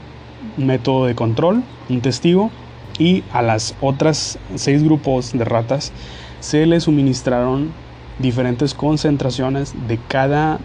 método 0.56 1.06
de 1.06 1.16
control, 1.16 1.64
un 1.88 2.00
testigo, 2.00 2.52
y 2.98 3.24
a 3.32 3.42
las 3.42 3.74
otras 3.80 4.38
seis 4.54 4.82
grupos 4.82 5.32
de 5.32 5.44
ratas 5.44 5.92
se 6.40 6.66
les 6.66 6.84
suministraron 6.84 7.72
diferentes 8.18 8.74
concentraciones 8.74 9.74
de 9.88 9.98
cada 10.08 10.58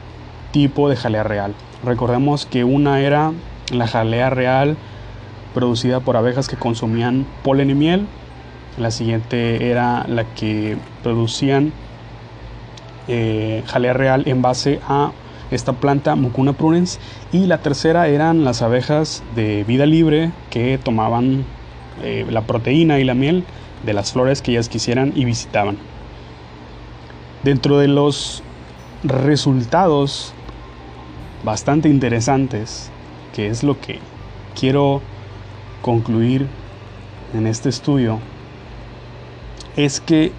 tipo 0.51 0.89
de 0.89 0.95
jalea 0.95 1.23
real. 1.23 1.53
Recordemos 1.83 2.45
que 2.45 2.63
una 2.63 3.01
era 3.01 3.31
la 3.71 3.87
jalea 3.87 4.29
real 4.29 4.77
producida 5.53 5.99
por 5.99 6.17
abejas 6.17 6.47
que 6.47 6.55
consumían 6.55 7.25
polen 7.43 7.69
y 7.69 7.75
miel. 7.75 8.07
La 8.77 8.91
siguiente 8.91 9.69
era 9.69 10.05
la 10.07 10.23
que 10.23 10.77
producían 11.03 11.71
eh, 13.07 13.63
jalea 13.67 13.93
real 13.93 14.23
en 14.25 14.41
base 14.41 14.79
a 14.87 15.11
esta 15.49 15.73
planta 15.73 16.15
Mucuna 16.15 16.53
prunens 16.53 16.99
y 17.31 17.45
la 17.45 17.59
tercera 17.59 18.07
eran 18.07 18.43
las 18.43 18.61
abejas 18.61 19.23
de 19.35 19.63
vida 19.63 19.85
libre 19.85 20.31
que 20.49 20.77
tomaban 20.77 21.45
eh, 22.03 22.25
la 22.29 22.41
proteína 22.41 22.99
y 22.99 23.03
la 23.03 23.13
miel 23.13 23.43
de 23.85 23.93
las 23.93 24.11
flores 24.11 24.41
que 24.41 24.51
ellas 24.51 24.69
quisieran 24.69 25.13
y 25.15 25.25
visitaban. 25.25 25.77
Dentro 27.43 27.77
de 27.77 27.87
los 27.87 28.43
resultados 29.03 30.33
bastante 31.43 31.89
interesantes, 31.89 32.89
que 33.33 33.47
es 33.47 33.63
lo 33.63 33.79
que 33.79 33.99
quiero 34.59 35.01
concluir 35.81 36.47
en 37.33 37.47
este 37.47 37.69
estudio, 37.69 38.19
es 39.75 40.01
que 40.01 40.31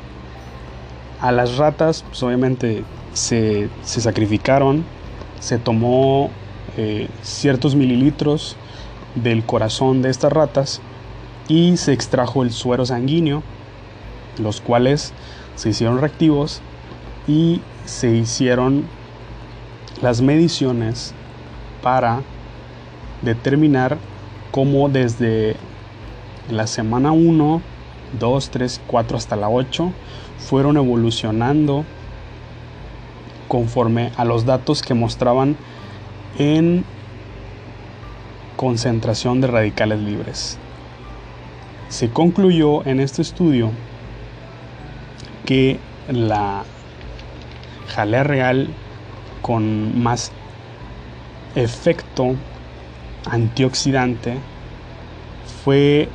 a 1.20 1.32
las 1.32 1.56
ratas, 1.56 2.04
pues 2.08 2.22
obviamente 2.22 2.84
se, 3.12 3.68
sacrificaron, 3.82 4.84
se 5.40 5.58
tomó 5.58 6.30
eh, 6.76 7.08
ciertos 7.22 7.74
mililitros 7.74 8.56
del 9.14 9.44
corazón 9.44 10.02
de 10.02 10.10
estas 10.10 10.32
ratas 10.32 10.80
y 11.48 11.76
se 11.78 11.92
extrajo 11.92 12.42
el 12.42 12.52
suero 12.52 12.84
sanguíneo, 12.86 13.42
los 14.38 14.60
cuales 14.60 15.12
se 15.56 15.70
hicieron 15.70 15.98
reactivos 15.98 16.60
y 17.26 17.60
se 17.86 18.14
hicieron 18.14 18.84
las 20.02 20.20
mediciones 20.20 21.14
para 21.82 22.22
determinar 23.22 23.98
cómo 24.50 24.88
desde 24.88 25.56
la 26.50 26.66
semana 26.66 27.12
1, 27.12 27.62
2, 28.18 28.50
3, 28.50 28.80
4 28.86 29.16
hasta 29.16 29.36
la 29.36 29.48
8 29.48 29.92
fueron 30.38 30.76
evolucionando 30.76 31.84
conforme 33.48 34.12
a 34.16 34.24
los 34.24 34.44
datos 34.44 34.82
que 34.82 34.94
mostraban 34.94 35.56
en 36.38 36.84
concentración 38.56 39.40
de 39.40 39.46
radicales 39.46 40.00
libres. 40.00 40.58
Se 41.88 42.10
concluyó 42.10 42.86
en 42.86 43.00
este 43.00 43.22
estudio 43.22 43.70
que 45.46 45.78
la 46.08 46.64
jalea 47.94 48.22
real 48.22 48.68
con 49.42 50.02
más 50.02 50.32
efecto 51.54 52.34
antioxidante 53.30 54.34
fue 55.64 56.08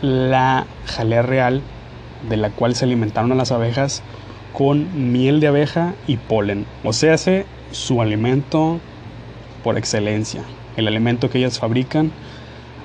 la 0.00 0.66
jalea 0.86 1.22
real 1.22 1.62
de 2.28 2.36
la 2.36 2.50
cual 2.50 2.74
se 2.74 2.84
alimentaron 2.84 3.32
a 3.32 3.34
las 3.36 3.52
abejas 3.52 4.02
con 4.52 5.12
miel 5.12 5.40
de 5.40 5.48
abeja 5.48 5.94
y 6.06 6.16
polen. 6.16 6.66
O 6.84 6.92
sea, 6.92 7.16
su 7.70 8.02
alimento 8.02 8.80
por 9.62 9.78
excelencia, 9.78 10.42
el 10.76 10.88
alimento 10.88 11.30
que 11.30 11.38
ellas 11.38 11.58
fabrican 11.58 12.10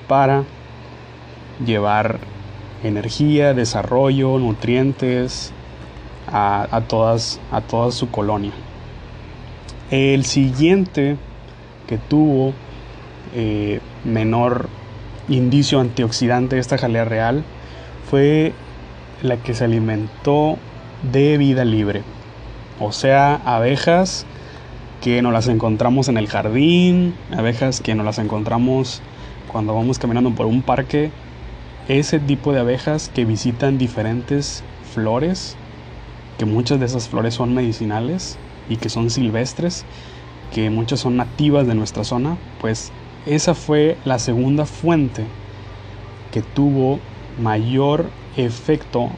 para 0.07 0.43
llevar 1.65 2.19
energía, 2.83 3.53
desarrollo, 3.53 4.37
nutrientes 4.39 5.51
a, 6.27 6.81
todas, 6.87 7.39
a 7.51 7.61
toda 7.61 7.91
su 7.91 8.09
colonia. 8.09 8.51
El 9.89 10.25
siguiente 10.25 11.17
que 11.87 11.97
tuvo 11.97 12.53
eh, 13.33 13.79
menor 14.03 14.67
indicio 15.29 15.79
antioxidante 15.79 16.55
de 16.55 16.61
esta 16.61 16.77
jalea 16.77 17.05
real 17.05 17.43
fue 18.09 18.53
la 19.21 19.37
que 19.37 19.53
se 19.53 19.65
alimentó 19.65 20.57
de 21.11 21.37
vida 21.37 21.65
libre. 21.65 22.03
O 22.79 22.91
sea, 22.91 23.35
abejas 23.45 24.25
que 25.01 25.21
nos 25.21 25.33
las 25.33 25.47
encontramos 25.47 26.09
en 26.09 26.17
el 26.17 26.27
jardín, 26.27 27.15
abejas 27.35 27.81
que 27.81 27.95
nos 27.95 28.05
las 28.05 28.19
encontramos 28.19 29.01
cuando 29.51 29.73
vamos 29.73 29.99
caminando 29.99 30.31
por 30.31 30.45
un 30.45 30.61
parque. 30.61 31.11
Ese 31.87 32.19
tipo 32.19 32.51
de 32.51 32.59
abejas 32.59 33.09
que 33.09 33.23
visitan 33.23 33.77
diferentes 33.77 34.61
flores, 34.93 35.55
que 36.37 36.45
muchas 36.45 36.81
de 36.81 36.85
esas 36.85 37.07
flores 37.07 37.35
son 37.35 37.53
medicinales 37.53 38.37
y 38.69 38.75
que 38.75 38.89
son 38.89 39.09
silvestres, 39.09 39.85
que 40.53 40.69
muchas 40.69 40.99
son 40.99 41.15
nativas 41.15 41.65
de 41.65 41.75
nuestra 41.75 42.03
zona, 42.03 42.35
pues 42.59 42.91
esa 43.25 43.55
fue 43.55 43.97
la 44.03 44.19
segunda 44.19 44.65
fuente 44.65 45.23
que 46.33 46.41
tuvo 46.41 46.99
mayor 47.41 48.09
efecto 48.35 49.09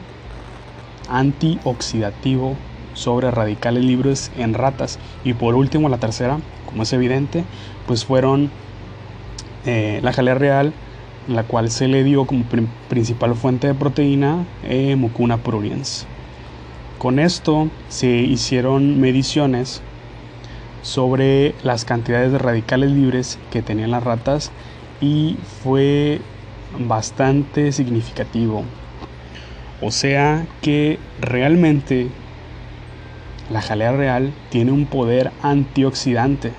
antioxidativo 1.08 2.56
sobre 2.94 3.32
radicales 3.32 3.84
libres 3.84 4.30
en 4.36 4.54
ratas. 4.54 4.98
Y 5.24 5.34
por 5.34 5.56
último, 5.56 5.88
la 5.88 5.98
tercera, 5.98 6.38
como 6.66 6.84
es 6.84 6.92
evidente, 6.92 7.44
pues 7.86 8.04
fueron 8.04 8.50
eh, 9.66 9.98
la 10.02 10.12
jalea 10.12 10.34
real, 10.34 10.72
la 11.28 11.44
cual 11.44 11.70
se 11.70 11.88
le 11.88 12.04
dio 12.04 12.26
como 12.26 12.44
principal 12.88 13.34
fuente 13.34 13.66
de 13.66 13.74
proteína 13.74 14.46
eh, 14.64 14.96
Mucuna 14.96 15.38
pruriens. 15.38 16.06
Con 16.98 17.18
esto 17.18 17.68
se 17.88 18.08
hicieron 18.08 19.00
mediciones 19.00 19.82
sobre 20.82 21.54
las 21.62 21.84
cantidades 21.84 22.32
de 22.32 22.38
radicales 22.38 22.90
libres 22.90 23.38
que 23.50 23.62
tenían 23.62 23.90
las 23.90 24.04
ratas 24.04 24.50
y 25.00 25.36
fue 25.62 26.20
bastante 26.78 27.72
significativo. 27.72 28.64
O 29.82 29.90
sea 29.90 30.46
que 30.60 30.98
realmente 31.20 32.08
la 33.50 33.62
jalea 33.62 33.92
real 33.92 34.32
tiene 34.50 34.72
un 34.72 34.86
poder 34.86 35.32
antioxidante. 35.42 36.52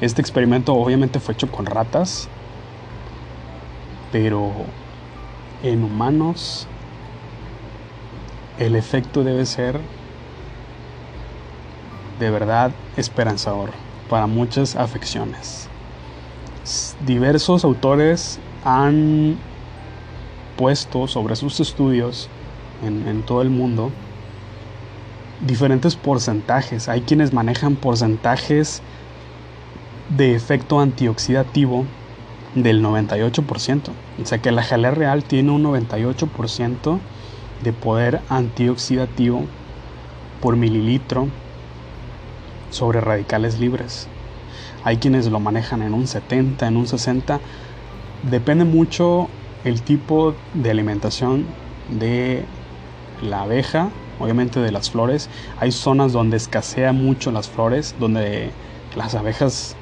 Este 0.00 0.22
experimento 0.22 0.74
obviamente 0.74 1.20
fue 1.20 1.34
hecho 1.34 1.50
con 1.50 1.66
ratas, 1.66 2.28
pero 4.12 4.52
en 5.62 5.84
humanos 5.84 6.66
el 8.58 8.76
efecto 8.76 9.24
debe 9.24 9.46
ser 9.46 9.80
de 12.18 12.30
verdad 12.30 12.72
esperanzador 12.96 13.70
para 14.08 14.26
muchas 14.26 14.76
afecciones. 14.76 15.68
Diversos 17.06 17.64
autores 17.64 18.38
han 18.64 19.38
puesto 20.56 21.08
sobre 21.08 21.36
sus 21.36 21.58
estudios 21.60 22.28
en, 22.84 23.22
todo 23.22 23.40
el 23.40 23.48
mundo 23.48 23.90
diferentes 25.40 25.96
porcentajes. 25.96 26.88
Hay 26.88 27.00
quienes 27.00 27.32
manejan 27.32 27.76
porcentajes 27.76 28.82
de 30.10 30.34
efecto 30.34 30.80
antioxidativo 30.80 31.86
del 32.54 32.82
98%. 32.82 33.90
O 34.22 34.26
sea 34.26 34.38
que 34.38 34.50
la 34.50 34.62
jalea 34.62 34.90
real 34.90 35.24
tiene 35.24 35.50
un 35.50 35.62
98% 35.64 36.98
de 37.62 37.72
poder 37.72 38.20
antioxidativo 38.28 39.44
por 40.40 40.56
mililitro 40.56 41.28
sobre 42.70 43.00
radicales 43.00 43.58
libres. 43.58 44.08
Hay 44.84 44.96
quienes 44.96 45.26
lo 45.26 45.40
manejan 45.40 45.82
en 45.82 45.92
un 45.94 46.06
70, 46.06 46.66
en 46.66 46.76
un 46.76 46.86
60. 46.86 47.40
Depende 48.22 48.64
mucho 48.64 49.28
el 49.64 49.82
tipo 49.82 50.34
de 50.54 50.70
alimentación 50.70 51.46
de 51.88 52.44
la 53.22 53.42
abeja, 53.42 53.90
obviamente 54.18 54.60
de 54.60 54.72
las 54.72 54.90
flores. 54.90 55.28
Hay 55.58 55.72
zonas 55.72 56.12
donde 56.12 56.36
escasea 56.36 56.92
mucho 56.92 57.30
las 57.30 57.48
flores, 57.48 57.94
donde 57.98 58.50
las 58.96 59.14
abejas 59.14 59.76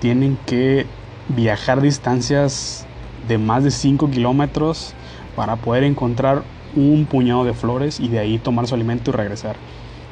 tienen 0.00 0.38
que 0.46 0.86
viajar 1.34 1.80
distancias 1.80 2.86
de 3.28 3.38
más 3.38 3.64
de 3.64 3.70
5 3.70 4.10
kilómetros 4.10 4.94
para 5.36 5.56
poder 5.56 5.84
encontrar 5.84 6.42
un 6.74 7.06
puñado 7.06 7.44
de 7.44 7.54
flores 7.54 8.00
y 8.00 8.08
de 8.08 8.18
ahí 8.18 8.38
tomar 8.38 8.66
su 8.66 8.74
alimento 8.74 9.10
y 9.10 9.14
regresar. 9.14 9.56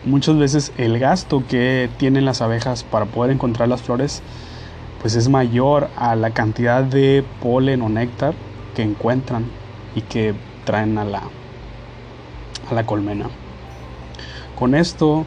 Muchas 0.05 0.39
veces 0.39 0.73
el 0.79 0.99
gasto 0.99 1.45
que 1.47 1.91
tienen 1.99 2.25
las 2.25 2.41
abejas 2.41 2.85
para 2.85 3.07
poder 3.07 3.33
encontrar 3.33 3.69
las 3.69 3.83
flores 3.83 4.23
pues 5.01 5.15
es 5.15 5.29
mayor 5.29 5.89
a 5.97 6.17
la 6.17 6.31
cantidad 6.31 6.83
de 6.83 7.25
polen 7.41 7.83
o 7.83 7.89
néctar 7.89 8.35
que 8.75 8.83
encuentran 8.83 9.45
y 9.95 10.03
que 10.03 10.35
traen 10.65 10.99
a 10.99 11.05
la, 11.05 11.23
a 12.71 12.75
la 12.75 12.85
colmena. 12.85 13.27
Con 14.57 14.75
esto 14.75 15.25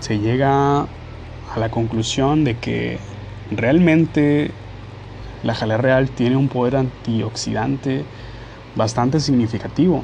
se 0.00 0.18
llega 0.18 0.80
a 0.82 1.58
la 1.58 1.70
conclusión 1.70 2.44
de 2.44 2.58
que 2.58 2.98
realmente 3.50 4.50
la 5.44 5.54
jalea 5.54 5.76
real 5.76 6.10
tiene 6.10 6.36
un 6.36 6.48
poder 6.48 6.76
antioxidante 6.76 8.04
bastante 8.74 9.20
significativo, 9.20 10.02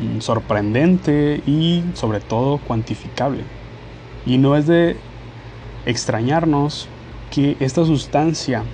mm, 0.00 0.20
sorprendente 0.20 1.40
y 1.46 1.84
sobre 1.94 2.20
todo 2.20 2.58
cuantificable. 2.58 3.44
Y 4.26 4.38
no 4.38 4.56
es 4.56 4.66
de 4.66 4.96
extrañarnos 5.86 6.88
que 7.30 7.56
esta 7.60 7.84
sustancia 7.84 8.64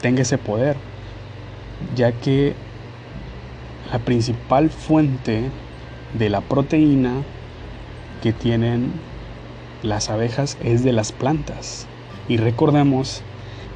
tenga 0.00 0.22
ese 0.22 0.38
poder, 0.38 0.76
ya 1.96 2.12
que 2.12 2.54
la 3.90 3.98
principal 3.98 4.70
fuente 4.70 5.50
de 6.18 6.28
la 6.28 6.42
proteína 6.42 7.22
que 8.22 8.32
tienen 8.32 8.92
las 9.82 10.10
abejas 10.10 10.58
es 10.62 10.84
de 10.84 10.92
las 10.92 11.12
plantas. 11.12 11.86
Y 12.28 12.36
recordemos 12.36 13.22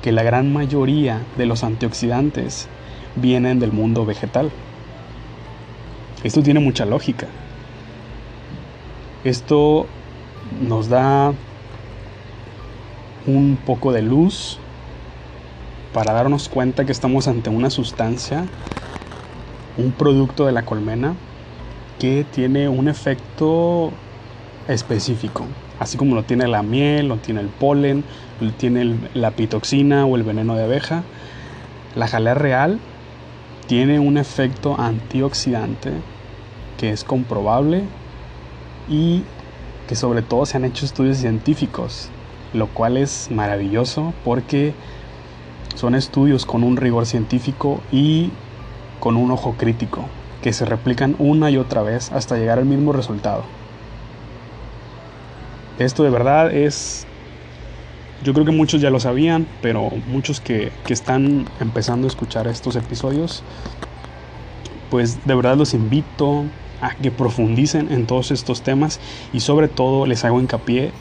que 0.04 0.12
la 0.12 0.22
gran 0.22 0.52
mayoría 0.52 1.22
de 1.38 1.46
los 1.46 1.64
antioxidantes 1.64 2.68
vienen 3.16 3.58
del 3.58 3.72
mundo 3.72 4.04
vegetal. 4.04 4.50
Esto 6.22 6.42
tiene 6.42 6.60
mucha 6.60 6.84
lógica. 6.84 7.26
Esto 9.24 9.86
nos 10.60 10.90
da 10.90 11.32
un 13.26 13.56
poco 13.64 13.92
de 13.92 14.02
luz 14.02 14.58
para 15.94 16.12
darnos 16.12 16.50
cuenta 16.50 16.84
que 16.84 16.92
estamos 16.92 17.26
ante 17.26 17.48
una 17.48 17.70
sustancia, 17.70 18.44
un 19.78 19.90
producto 19.90 20.44
de 20.44 20.52
la 20.52 20.66
colmena 20.66 21.14
que 21.98 22.26
tiene 22.30 22.68
un 22.68 22.88
efecto 22.88 23.90
específico, 24.68 25.46
así 25.80 25.96
como 25.96 26.14
lo 26.14 26.22
tiene 26.22 26.48
la 26.48 26.62
miel, 26.62 27.08
lo 27.08 27.16
tiene 27.16 27.40
el 27.40 27.48
polen, 27.48 28.04
lo 28.40 28.50
tiene 28.52 28.96
la 29.14 29.30
pitoxina 29.30 30.06
o 30.06 30.16
el 30.16 30.22
veneno 30.22 30.54
de 30.56 30.64
abeja. 30.64 31.02
La 31.96 32.08
jalea 32.08 32.34
real 32.34 32.78
tiene 33.66 33.98
un 33.98 34.16
efecto 34.16 34.78
antioxidante 34.78 35.92
que 36.78 36.90
es 36.90 37.04
comprobable 37.04 37.82
y 38.90 39.22
que 39.88 39.96
sobre 39.96 40.22
todo 40.22 40.46
se 40.46 40.56
han 40.56 40.64
hecho 40.64 40.84
estudios 40.84 41.18
científicos 41.18 42.10
lo 42.54 42.68
cual 42.68 42.96
es 42.96 43.30
maravilloso 43.30 44.14
porque 44.24 44.72
son 45.74 45.94
estudios 45.94 46.46
con 46.46 46.62
un 46.62 46.76
rigor 46.76 47.04
científico 47.04 47.80
y 47.92 48.30
con 49.00 49.16
un 49.16 49.32
ojo 49.32 49.54
crítico, 49.58 50.04
que 50.40 50.52
se 50.52 50.64
replican 50.64 51.16
una 51.18 51.50
y 51.50 51.58
otra 51.58 51.82
vez 51.82 52.12
hasta 52.12 52.36
llegar 52.36 52.58
al 52.58 52.64
mismo 52.64 52.92
resultado. 52.92 53.42
Esto 55.78 56.04
de 56.04 56.10
verdad 56.10 56.54
es, 56.54 57.06
yo 58.22 58.32
creo 58.32 58.46
que 58.46 58.52
muchos 58.52 58.80
ya 58.80 58.90
lo 58.90 59.00
sabían, 59.00 59.46
pero 59.60 59.90
muchos 60.06 60.40
que, 60.40 60.72
que 60.86 60.92
están 60.92 61.44
empezando 61.60 62.06
a 62.06 62.08
escuchar 62.08 62.46
estos 62.46 62.76
episodios, 62.76 63.42
pues 64.90 65.26
de 65.26 65.34
verdad 65.34 65.56
los 65.56 65.74
invito 65.74 66.44
a 66.80 66.94
que 66.94 67.10
profundicen 67.10 67.90
en 67.90 68.06
todos 68.06 68.30
estos 68.30 68.62
temas 68.62 69.00
y 69.32 69.40
sobre 69.40 69.68
todo 69.68 70.06
les 70.06 70.24
hago 70.24 70.40
hincapié 70.40 70.92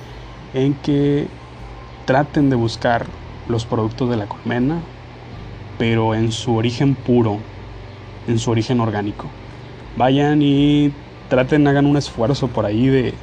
en 0.54 0.74
que 0.76 1.28
traten 2.06 2.50
de 2.50 2.56
buscar 2.56 3.06
los 3.48 3.66
productos 3.66 4.10
de 4.10 4.18
la 4.18 4.28
colmena, 4.28 4.82
pero 5.78 6.16
en 6.16 6.32
su 6.32 6.56
origen 6.56 6.96
puro, 6.96 7.38
en 8.28 8.40
su 8.40 8.52
origen 8.52 8.80
orgánico. 8.80 9.26
Vayan 9.98 10.42
y 10.42 10.92
traten, 11.34 11.68
hagan 11.68 11.88
un 11.88 11.98
esfuerzo 11.98 12.48
por 12.48 12.64
ahí 12.64 12.86
de, 12.86 13.16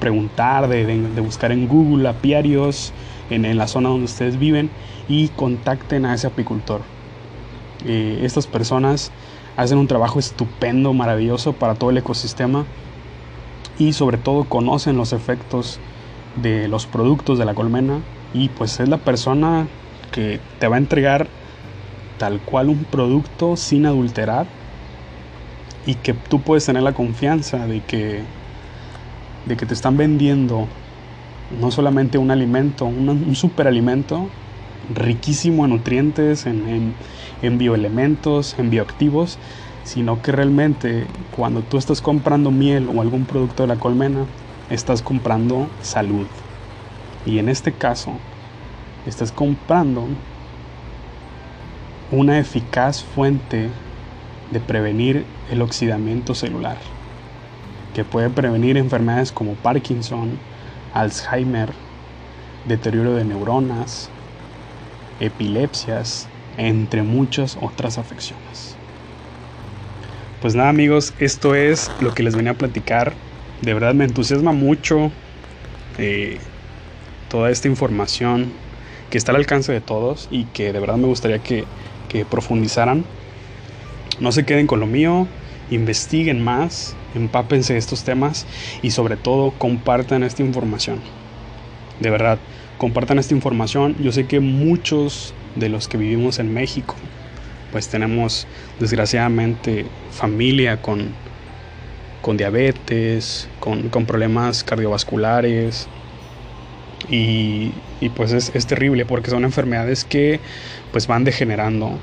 preguntar, 0.00 0.66
de, 0.66 1.20
buscar 1.20 1.52
en 1.52 1.68
Google 1.68 2.08
apiarios 2.08 2.90
en, 3.28 3.58
la 3.58 3.68
zona 3.68 3.90
donde 3.90 4.06
ustedes 4.06 4.38
viven 4.38 4.70
y 5.10 5.28
contacten 5.28 6.06
a 6.06 6.14
ese 6.14 6.26
apicultor. 6.26 6.80
Eh, 7.84 8.20
estas 8.22 8.46
personas 8.46 9.12
hacen 9.58 9.76
un 9.76 9.86
trabajo 9.88 10.18
estupendo, 10.18 10.94
maravilloso 10.94 11.52
para 11.52 11.74
todo 11.74 11.90
el 11.90 11.98
ecosistema 11.98 12.64
y 13.78 13.92
sobre 13.92 14.16
todo 14.16 14.44
conocen 14.44 14.96
los 14.96 15.12
efectos 15.12 15.80
de 16.36 16.66
los 16.66 16.86
productos 16.86 17.38
de 17.38 17.44
la 17.44 17.54
colmena 17.54 18.00
y 18.32 18.48
pues 18.48 18.80
es 18.80 18.88
la 18.88 18.96
persona 18.96 19.68
que 20.12 20.40
te 20.58 20.66
va 20.66 20.76
a 20.76 20.78
entregar 20.78 21.26
tal 22.16 22.40
cual 22.40 22.70
un 22.70 22.84
producto 22.84 23.58
sin 23.58 23.84
adulterar 23.84 24.46
y 25.86 25.94
que 25.94 26.14
tú 26.14 26.40
puedes 26.40 26.66
tener 26.66 26.82
la 26.82 26.92
confianza 26.92 27.66
de 27.66 27.80
que, 27.80 28.22
de 29.46 29.56
que 29.56 29.66
te 29.66 29.74
están 29.74 29.96
vendiendo 29.96 30.66
no 31.60 31.70
solamente 31.70 32.18
un 32.18 32.30
alimento, 32.30 32.84
un, 32.84 33.34
superalimento 33.34 34.28
riquísimo 34.94 35.64
en 35.64 35.70
nutrientes, 35.72 36.46
en, 36.46 36.94
en 37.42 37.58
bioelementos, 37.58 38.56
en 38.58 38.70
bioactivos, 38.70 39.38
sino 39.84 40.22
que 40.22 40.32
realmente 40.32 41.06
cuando 41.36 41.62
tú 41.62 41.78
estás 41.78 42.00
comprando 42.00 42.50
miel 42.50 42.88
o 42.94 43.00
algún 43.00 43.24
producto 43.24 43.62
de 43.62 43.68
la 43.68 43.76
colmena, 43.76 44.26
estás 44.68 45.02
comprando 45.02 45.68
salud. 45.82 46.26
Y 47.26 47.38
en 47.38 47.48
este 47.48 47.72
caso, 47.72 48.12
estás 49.06 49.32
comprando 49.32 50.06
una 52.12 52.38
eficaz 52.38 53.02
fuente 53.02 53.68
de 54.50 54.60
prevenir 54.60 55.24
el 55.50 55.62
oxidamiento 55.62 56.34
celular, 56.34 56.76
que 57.94 58.04
puede 58.04 58.30
prevenir 58.30 58.76
enfermedades 58.76 59.32
como 59.32 59.54
Parkinson, 59.54 60.38
Alzheimer, 60.94 61.70
deterioro 62.66 63.14
de 63.14 63.24
neuronas, 63.24 64.10
epilepsias, 65.20 66.28
entre 66.56 67.02
muchas 67.02 67.56
otras 67.60 67.98
afecciones. 67.98 68.76
Pues 70.40 70.54
nada 70.54 70.70
amigos, 70.70 71.12
esto 71.18 71.54
es 71.54 71.90
lo 72.00 72.14
que 72.14 72.22
les 72.22 72.34
venía 72.34 72.52
a 72.52 72.54
platicar. 72.54 73.12
De 73.60 73.74
verdad 73.74 73.94
me 73.94 74.04
entusiasma 74.04 74.52
mucho 74.52 75.12
eh, 75.98 76.38
toda 77.28 77.50
esta 77.50 77.68
información 77.68 78.50
que 79.10 79.18
está 79.18 79.32
al 79.32 79.36
alcance 79.36 79.72
de 79.72 79.80
todos 79.80 80.28
y 80.30 80.44
que 80.44 80.72
de 80.72 80.80
verdad 80.80 80.96
me 80.96 81.06
gustaría 81.06 81.40
que, 81.40 81.64
que 82.08 82.24
profundizaran. 82.24 83.04
No 84.20 84.32
se 84.32 84.44
queden 84.44 84.66
con 84.66 84.80
lo 84.80 84.86
mío, 84.86 85.26
investiguen 85.70 86.42
más, 86.42 86.94
empápense 87.14 87.76
estos 87.76 88.04
temas 88.04 88.46
y 88.82 88.90
sobre 88.90 89.16
todo 89.16 89.52
compartan 89.52 90.22
esta 90.22 90.42
información. 90.42 91.00
De 92.00 92.10
verdad, 92.10 92.38
compartan 92.78 93.18
esta 93.18 93.34
información. 93.34 93.96
Yo 94.02 94.12
sé 94.12 94.26
que 94.26 94.40
muchos 94.40 95.34
de 95.56 95.68
los 95.68 95.88
que 95.88 95.96
vivimos 95.96 96.38
en 96.38 96.52
México, 96.52 96.94
pues 97.72 97.88
tenemos 97.88 98.46
desgraciadamente 98.78 99.86
familia 100.10 100.82
con, 100.82 101.14
con 102.20 102.36
diabetes, 102.36 103.48
con, 103.58 103.90
problemas 104.06 104.64
cardiovasculares. 104.64 105.88
Y, 107.08 107.72
pues 108.14 108.32
es, 108.32 108.66
terrible 108.66 109.04
porque 109.04 109.30
son 109.30 109.44
enfermedades 109.44 110.04
que 110.04 110.40
pues 110.92 111.06
van 111.06 111.24
degenerando 111.24 111.98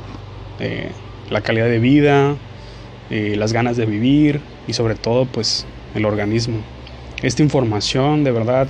eh, 0.60 0.92
la 1.30 1.42
calidad 1.42 1.68
de 1.68 1.80
vida, 1.80 2.36
eh, 3.10 3.36
las 3.38 3.54
ganas 3.54 3.78
de 3.78 3.86
vivir 3.86 4.42
y 4.68 4.74
sobre 4.74 4.96
todo 4.96 5.26
pues 5.26 5.66
el 5.96 6.06
organismo. 6.06 6.60
Esta 7.22 7.44
información 7.44 8.24
de 8.24 8.32
verdad 8.32 8.68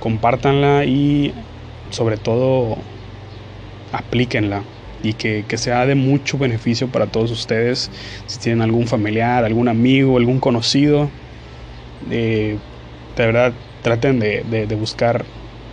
compártanla 0.00 0.84
y 0.84 1.32
sobre 1.90 2.16
todo 2.16 2.76
aplíquenla 3.92 4.62
y 5.02 5.12
que, 5.12 5.44
sea 5.58 5.86
de 5.86 5.94
mucho 5.94 6.38
beneficio 6.38 6.88
para 6.88 7.06
todos 7.06 7.30
ustedes. 7.30 7.90
Si 8.26 8.38
tienen 8.38 8.62
algún 8.62 8.86
familiar, 8.86 9.44
algún 9.44 9.68
amigo, 9.68 10.16
algún 10.16 10.40
conocido, 10.40 11.10
eh, 12.10 12.56
de 13.16 13.26
verdad 13.26 13.52
traten 13.82 14.18
de, 14.18 14.66
buscar 14.80 15.24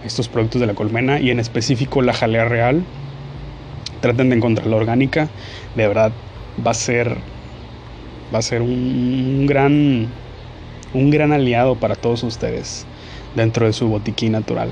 estos 0.03 0.27
productos 0.27 0.59
de 0.59 0.67
la 0.67 0.73
colmena 0.73 1.19
y 1.19 1.31
en 1.31 1.39
específico 1.39 2.01
la 2.01 2.13
jalea 2.13 2.45
real. 2.45 2.83
Traten 4.01 4.29
de 4.29 4.35
encontrar 4.35 4.67
la 4.67 4.77
orgánica. 4.77 5.29
De 5.75 5.87
verdad 5.87 6.11
va 6.65 6.71
a 6.71 6.73
ser 6.73 7.17
va 8.33 8.39
a 8.39 8.41
ser 8.41 8.61
un, 8.61 9.45
gran 9.45 10.07
un 10.93 11.09
gran 11.11 11.31
aliado 11.31 11.75
para 11.75 11.95
todos 11.95 12.23
ustedes 12.23 12.85
dentro 13.35 13.65
de 13.65 13.73
su 13.73 13.87
botiquín 13.87 14.31
natural. 14.31 14.71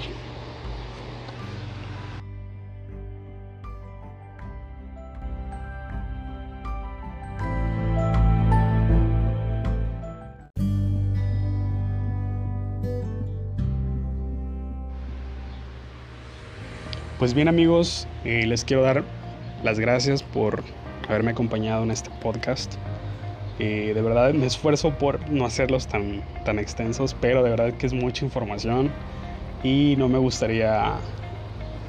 Pues 17.19 17.34
bien 17.34 17.49
amigos, 17.49 18.07
eh, 18.23 18.45
les 18.47 18.63
quiero 18.63 18.82
dar 18.82 19.03
las 19.64 19.80
gracias 19.80 20.24
por 20.24 20.64
haberme 21.07 21.32
acompañado 21.32 21.84
en 21.84 21.91
este 21.91 22.10
podcast. 22.22 22.76
Eh, 23.60 23.91
de 23.93 24.01
verdad 24.01 24.34
me 24.34 24.45
esfuerzo 24.45 24.97
por 24.97 25.30
no 25.30 25.45
hacerlos 25.45 25.88
tan, 25.88 26.24
tan 26.45 26.60
extensos, 26.60 27.16
pero 27.20 27.43
de 27.43 27.49
verdad 27.49 27.74
que 27.74 27.86
es 27.88 27.93
mucha 27.93 28.24
información 28.24 28.89
y 29.64 29.95
no 29.97 30.07
me 30.07 30.18
gustaría 30.18 30.93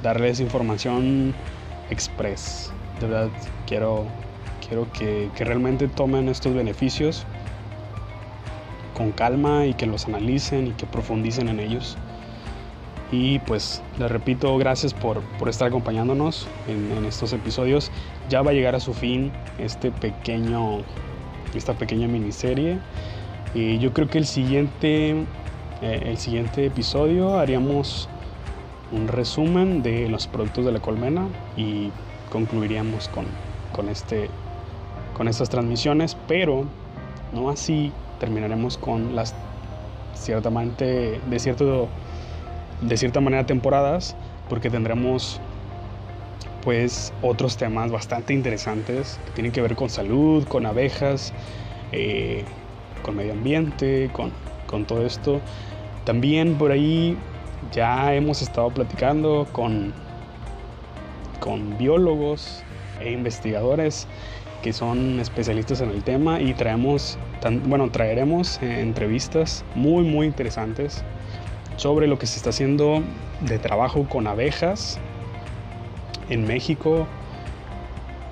darles 0.03 0.41
información 0.41 1.33
express. 1.91 2.73
De 3.01 3.07
verdad 3.07 3.29
quiero, 3.66 4.07
quiero 4.66 4.91
que, 4.93 5.31
que 5.37 5.45
realmente 5.45 5.87
tomen 5.87 6.29
estos 6.29 6.55
beneficios 6.55 7.25
con 8.95 9.12
calma 9.12 9.66
y 9.66 9.75
que 9.75 9.87
los 9.87 10.07
analicen 10.07 10.66
y 10.66 10.71
que 10.73 10.87
profundicen 10.87 11.49
en 11.49 11.61
ellos. 11.61 11.97
Y 13.13 13.41
pues 13.41 13.83
les 13.99 14.11
repito, 14.11 14.57
gracias 14.57 14.95
por, 14.95 15.23
estar 15.49 15.69
acompañándonos 15.69 16.47
en, 16.69 17.05
estos 17.05 17.33
episodios. 17.33 17.91
Ya 18.29 18.43
va 18.43 18.53
a 18.53 18.55
llegar 18.55 18.77
a 18.77 18.81
su 18.81 18.95
fin 18.95 19.33
este 19.59 19.91
pequeño, 19.91 20.83
esta 21.55 21.75
pequeña 21.75 22.07
miniserie. 22.07 22.79
Y 23.55 23.79
yo 23.79 23.93
creo 23.93 24.09
que 24.09 24.19
el 24.19 24.27
siguiente, 24.27 25.11
eh, 25.83 26.03
el 26.05 26.19
siguiente 26.19 26.67
episodio 26.67 27.39
haríamos 27.39 28.09
un 28.93 29.09
resumen 29.09 29.83
de 29.83 30.09
los 30.09 30.29
productos 30.29 30.65
de 30.65 30.73
la 30.73 30.81
colmena 30.81 31.27
y 31.57 31.91
concluiríamos 32.31 33.09
con, 33.09 33.27
con, 33.73 33.89
este, 33.89 34.29
con 35.17 35.27
estas 35.27 35.49
transmisiones, 35.49 36.17
pero 36.29 36.65
no 37.33 37.51
así 37.51 37.93
terminaremos 38.21 38.79
con 38.79 39.17
las 39.17 39.35
ciertamente 40.15 41.21
de 41.29 41.39
cierto 41.39 41.89
de 42.81 42.97
cierta 42.97 43.20
manera 43.20 43.47
temporadas 43.47 44.16
porque 44.49 44.70
tendremos 44.70 45.41
pues 46.62 47.12
otros 47.22 47.57
temas 47.57 47.91
bastante 47.91 48.35
interesantes 48.35 49.18
que 49.26 49.33
tienen 49.33 49.53
que 49.53 49.62
ver 49.62 49.76
con 49.76 49.89
salud, 49.89 50.47
con 50.47 50.66
abejas, 50.66 51.33
eh, 51.93 52.45
con 53.03 53.16
medio 53.16 53.33
ambiente, 53.33 54.11
con, 54.12 54.31
con, 54.66 54.85
todo 54.85 55.07
esto. 55.07 55.41
También 56.05 56.57
por 56.57 56.70
ahí 56.70 57.16
ya 57.72 58.14
hemos 58.14 58.43
estado 58.43 58.70
platicando 58.70 59.47
con, 59.53 59.95
con 61.39 61.78
biólogos 61.78 62.62
e 63.01 63.12
investigadores 63.12 64.07
que 64.62 64.74
son 64.74 65.20
especialistas 65.20 65.81
en 65.81 65.91
el 65.91 66.03
tema 66.05 66.41
y 66.41 66.53
traemos, 66.53 67.18
bueno, 67.64 67.91
traeremos 67.91 68.61
entrevistas 68.61 69.64
muy 69.74 70.05
muy 70.05 70.26
interesantes 70.26 71.03
sobre 71.81 72.07
lo 72.07 72.18
que 72.18 72.26
se 72.26 72.37
está 72.37 72.51
haciendo 72.51 73.03
de 73.41 73.59
trabajo 73.59 74.07
con 74.07 74.26
abejas 74.26 74.99
en 76.28 76.47
México. 76.47 77.07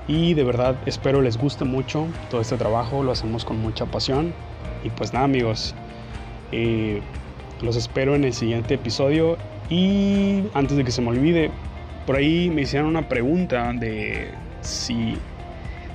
Y 0.06 0.34
de 0.34 0.44
verdad 0.44 0.76
espero 0.84 1.22
les 1.22 1.38
guste 1.38 1.64
mucho 1.64 2.08
todo 2.30 2.42
este 2.42 2.58
trabajo, 2.58 3.02
lo 3.02 3.12
hacemos 3.12 3.46
con 3.46 3.58
mucha 3.58 3.86
pasión. 3.86 4.34
Y 4.84 4.90
pues 4.90 5.14
nada 5.14 5.24
amigos, 5.24 5.74
eh, 6.52 7.00
los 7.62 7.76
espero 7.76 8.14
en 8.14 8.24
el 8.24 8.34
siguiente 8.34 8.74
episodio. 8.74 9.38
Y 9.70 10.44
antes 10.52 10.76
de 10.76 10.84
que 10.84 10.90
se 10.90 11.00
me 11.00 11.08
olvide, 11.08 11.50
por 12.04 12.16
ahí 12.16 12.50
me 12.50 12.62
hicieron 12.62 12.86
una 12.86 13.08
pregunta 13.08 13.72
de 13.72 14.30
si, 14.60 15.16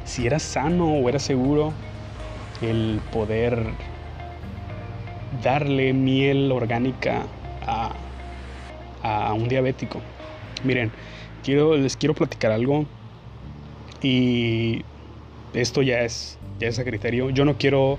si 0.06 0.26
era 0.26 0.40
sano 0.40 0.92
o 0.92 1.08
era 1.08 1.20
seguro 1.20 1.72
el 2.64 3.00
poder 3.12 3.64
darle 5.44 5.94
miel 5.94 6.52
orgánica 6.52 7.22
a, 7.66 9.34
un 9.34 9.48
diabético. 9.48 10.02
Miren, 10.64 10.92
quiero, 11.44 11.76
les 11.76 11.98
quiero 11.98 12.14
platicar 12.14 12.52
algo 12.52 12.86
y 14.02 14.82
esto 15.54 15.82
ya 15.82 16.02
es, 16.02 16.38
ya 16.60 16.68
es 16.68 16.80
a 16.80 16.84
criterio. 16.84 17.30
Yo 17.30 17.46
no 17.46 17.58
quiero 17.58 17.98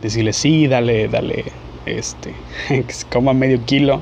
decirle 0.00 0.32
sí, 0.32 0.66
dale, 0.66 1.08
dale, 1.08 1.44
este, 1.86 2.32
que 2.68 2.92
se 2.92 3.06
coma 3.06 3.34
medio 3.34 3.64
kilo 3.64 4.00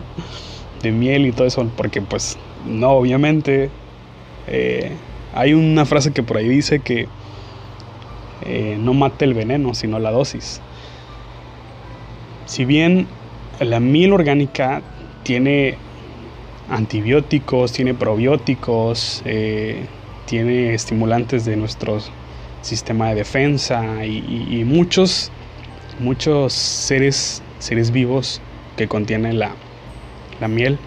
de 0.83 0.93
miel 0.93 1.27
y 1.27 1.33
todo 1.33 1.47
eso, 1.47 1.69
porque 1.77 2.03
pues 2.03 2.37
no, 2.67 2.91
obviamente. 2.93 3.71
Eh, 4.49 4.93
hay 5.35 5.53
una 5.53 5.85
frase 5.85 6.13
que 6.13 6.23
por 6.23 6.39
ahí 6.39 6.49
dice 6.49 6.81
que 6.81 7.09
eh, 8.47 8.79
no 8.81 8.95
mate 8.95 9.27
el 9.27 9.35
veneno, 9.35 9.75
sino 9.75 9.99
la 9.99 10.11
dosis. 10.11 10.63
Si 12.47 12.65
bien 12.65 13.07
la 13.61 13.81
miel 13.81 14.15
orgánica 14.15 14.83
tiene 15.27 15.77
antibióticos, 16.71 17.73
tiene 17.73 17.95
probióticos, 17.95 19.23
eh, 19.25 19.85
tiene 20.25 20.73
estimulantes 20.73 21.45
de 21.45 21.57
nuestro 21.57 21.99
sistema 22.63 23.09
de 23.09 23.17
defensa 23.17 24.07
y, 24.07 24.63
muchos, 24.65 25.33
muchos 25.99 26.53
seres, 26.53 27.43
seres 27.59 27.91
vivos 27.91 28.41
que 28.77 28.87
contienen 28.87 29.41
la, 29.41 29.51
la 30.41 30.47
miel. 30.47 30.79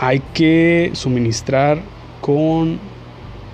Hay 0.00 0.20
que 0.34 0.90
suministrar 0.94 1.80
con, 2.20 2.80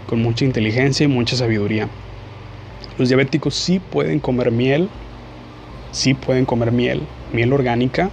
con 0.06 0.22
mucha 0.22 0.46
inteligencia 0.46 1.04
y 1.04 1.08
mucha 1.08 1.36
sabiduría. 1.36 1.86
Los 2.96 3.10
diabéticos 3.10 3.54
sí 3.56 3.78
pueden 3.78 4.20
comer 4.20 4.50
miel, 4.50 4.88
sí 5.90 6.14
pueden 6.14 6.46
comer 6.46 6.72
miel, 6.72 7.02
miel 7.30 7.52
orgánica, 7.52 8.10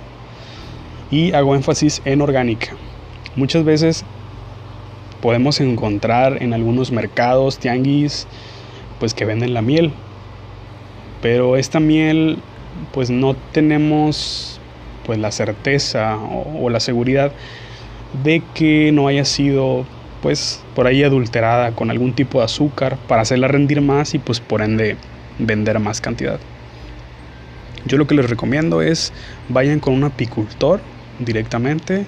y 1.12 1.34
hago 1.34 1.56
énfasis 1.56 2.02
en 2.06 2.22
orgánica. 2.22 2.72
Muchas 3.36 3.64
veces 3.64 4.06
podemos 5.22 5.60
encontrar 5.60 6.42
en 6.42 6.54
algunos 6.54 6.92
mercados, 6.92 7.58
tianguis, 7.58 8.28
pues 9.00 9.14
que 9.14 9.26
venden 9.26 9.54
la 9.54 9.62
miel. 9.62 9.92
Pero 11.22 11.58
esta 11.58 11.80
miel, 11.80 12.40
pues 12.94 13.10
no 13.10 13.36
tenemos 13.52 14.60
pues 15.06 15.20
la 15.20 15.32
certeza 15.32 16.18
o, 16.18 16.66
o 16.66 16.70
la 16.70 16.80
seguridad 16.80 17.32
de 18.24 18.42
que 18.54 18.92
no 18.92 19.08
haya 19.08 19.26
sido 19.26 19.86
pues 20.22 20.64
por 20.76 20.88
ahí 20.88 21.04
adulterada 21.04 21.72
con 21.72 21.90
algún 21.90 22.14
tipo 22.14 22.40
de 22.40 22.46
azúcar 22.46 22.98
para 23.08 23.22
hacerla 23.22 23.48
rendir 23.48 23.82
más 23.82 24.14
y 24.14 24.20
pues 24.20 24.40
por 24.40 24.62
ende 24.62 24.98
vender 25.40 25.80
más 25.80 26.02
cantidad. 26.02 26.40
Yo 27.86 27.98
lo 27.98 28.08
que 28.08 28.16
les 28.16 28.30
recomiendo 28.30 28.82
es 28.82 29.14
vayan 29.48 29.80
con 29.80 29.94
un 29.94 30.04
apicultor 30.04 30.82
directamente 31.20 32.06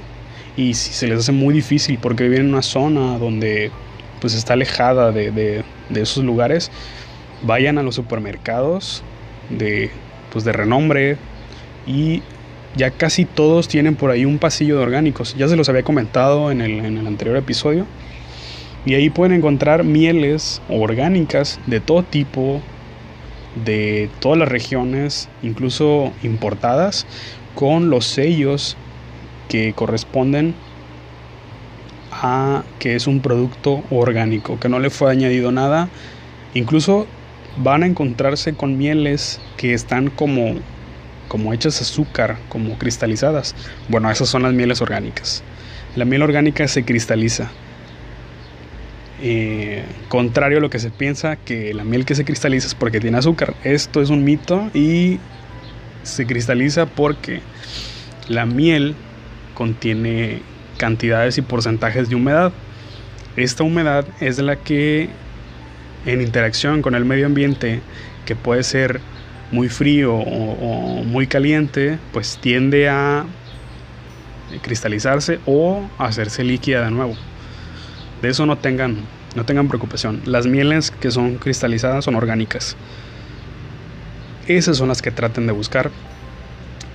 y 0.57 0.74
si 0.74 0.93
se 0.93 1.07
les 1.07 1.20
hace 1.20 1.32
muy 1.32 1.53
difícil 1.53 1.97
porque 2.01 2.24
viven 2.24 2.41
en 2.41 2.53
una 2.53 2.62
zona 2.62 3.18
donde 3.18 3.72
pues 4.20 4.34
está 4.34 4.53
alejada 4.53 5.12
de, 5.12 5.32
de, 5.32 5.64
esos 6.01 6.24
lugares, 6.24 6.72
vayan 7.41 7.78
a 7.80 7.84
los 7.84 7.95
supermercados 7.95 9.03
de, 9.49 9.89
pues, 10.32 10.45
de 10.45 10.53
renombre 10.53 11.18
y 11.88 12.22
ya 12.76 12.91
casi 12.91 13.26
todos 13.26 13.68
tienen 13.68 13.95
por 13.95 14.12
ahí 14.12 14.24
un 14.24 14.38
pasillo 14.38 14.78
de 14.78 14.84
orgánicos. 14.84 15.36
Ya 15.38 15.47
se 15.47 15.55
los 15.55 15.68
había 15.70 15.84
comentado 15.84 16.51
en 16.51 16.62
el, 16.62 16.86
en 16.86 16.97
el 16.99 17.07
anterior 17.07 17.36
episodio. 17.36 17.88
Y 18.86 18.93
ahí 18.93 19.09
pueden 19.09 19.34
encontrar 19.36 19.84
mieles 19.84 20.62
orgánicas 20.70 21.59
de 21.66 21.80
todo 21.80 22.03
tipo, 22.03 22.62
de 23.66 24.09
todas 24.20 24.38
las 24.38 24.49
regiones, 24.49 25.30
incluso 25.41 26.14
importadas, 26.24 27.05
con 27.55 27.89
los 27.89 28.05
sellos 28.05 28.78
que 29.52 29.74
corresponden 29.74 30.56
a 32.10 32.64
que 32.80 32.95
es 32.95 33.06
un 33.06 33.20
producto 33.20 33.84
orgánico, 33.89 34.58
que 34.58 34.70
no 34.70 34.80
le 34.80 34.89
fue 34.89 35.12
añadido 35.12 35.52
nada. 35.52 35.89
Incluso 36.54 37.06
van 37.58 37.84
a 37.84 37.86
encontrarse 37.86 38.54
con 38.54 38.78
mieles 38.78 39.41
que 39.58 39.74
están 39.74 40.10
como, 40.10 40.56
como 41.28 41.52
hechas 41.52 41.82
azúcar, 41.82 42.38
como 42.47 42.78
cristalizadas. 42.78 43.54
Bueno, 43.89 44.10
esas 44.10 44.30
son 44.30 44.43
las 44.43 44.54
mieles 44.54 44.82
orgánicas. 44.82 45.43
La 45.97 46.06
miel 46.06 46.22
orgánica 46.22 46.66
se 46.70 46.86
cristaliza. 46.86 47.52
Eh, 49.22 49.84
contrario 50.08 50.60
a 50.60 50.62
lo 50.62 50.70
que 50.70 50.80
se 50.80 50.91
piensa 50.91 51.36
que 51.36 51.74
la 51.74 51.84
miel 51.84 52.06
que 52.06 52.16
se 52.16 52.24
cristaliza 52.24 52.68
es 52.68 52.76
porque 52.76 53.02
tiene 53.02 53.18
azúcar. 53.18 53.54
Esto 53.66 54.02
es 54.02 54.10
un 54.12 54.24
mito 54.24 54.72
y 54.74 55.20
se 56.04 56.26
cristaliza 56.26 56.86
porque 56.86 57.41
la 58.30 58.45
miel 58.45 58.95
contiene 59.54 60.41
cantidades 60.78 61.38
y 61.38 61.41
porcentajes 61.41 62.10
de 62.10 62.16
humedad. 62.16 62.52
Esta 63.36 63.64
humedad 63.64 64.06
es 64.20 64.39
la 64.39 64.56
que 64.56 65.10
en 66.06 66.22
interacción 66.22 66.82
con 66.82 66.95
el 66.95 67.06
medio 67.06 67.26
ambiente, 67.26 67.82
que 68.26 68.36
puede 68.36 68.64
ser 68.64 68.99
muy 69.52 69.70
frío 69.70 70.16
o, 70.16 71.04
muy 71.04 71.28
caliente, 71.28 71.99
pues 72.14 72.38
tiende 72.41 72.89
a 72.89 73.26
cristalizarse 74.62 75.39
o 75.45 75.88
hacerse 75.97 76.43
líquida 76.43 76.84
de 76.84 76.91
nuevo. 76.91 77.16
De 78.22 78.30
eso 78.30 78.45
no 78.45 78.58
tengan, 78.58 78.97
no 79.36 79.45
tengan 79.45 79.68
preocupación. 79.68 80.22
Las 80.26 80.47
mieles 80.47 80.91
que 80.91 81.12
son 81.12 81.36
cristalizadas 81.36 82.06
son 82.06 82.16
orgánicas. 82.16 82.76
Esas 84.47 84.78
son 84.78 84.89
las 84.89 85.02
que 85.02 85.12
traten 85.12 85.47
de 85.47 85.54
buscar 85.54 85.91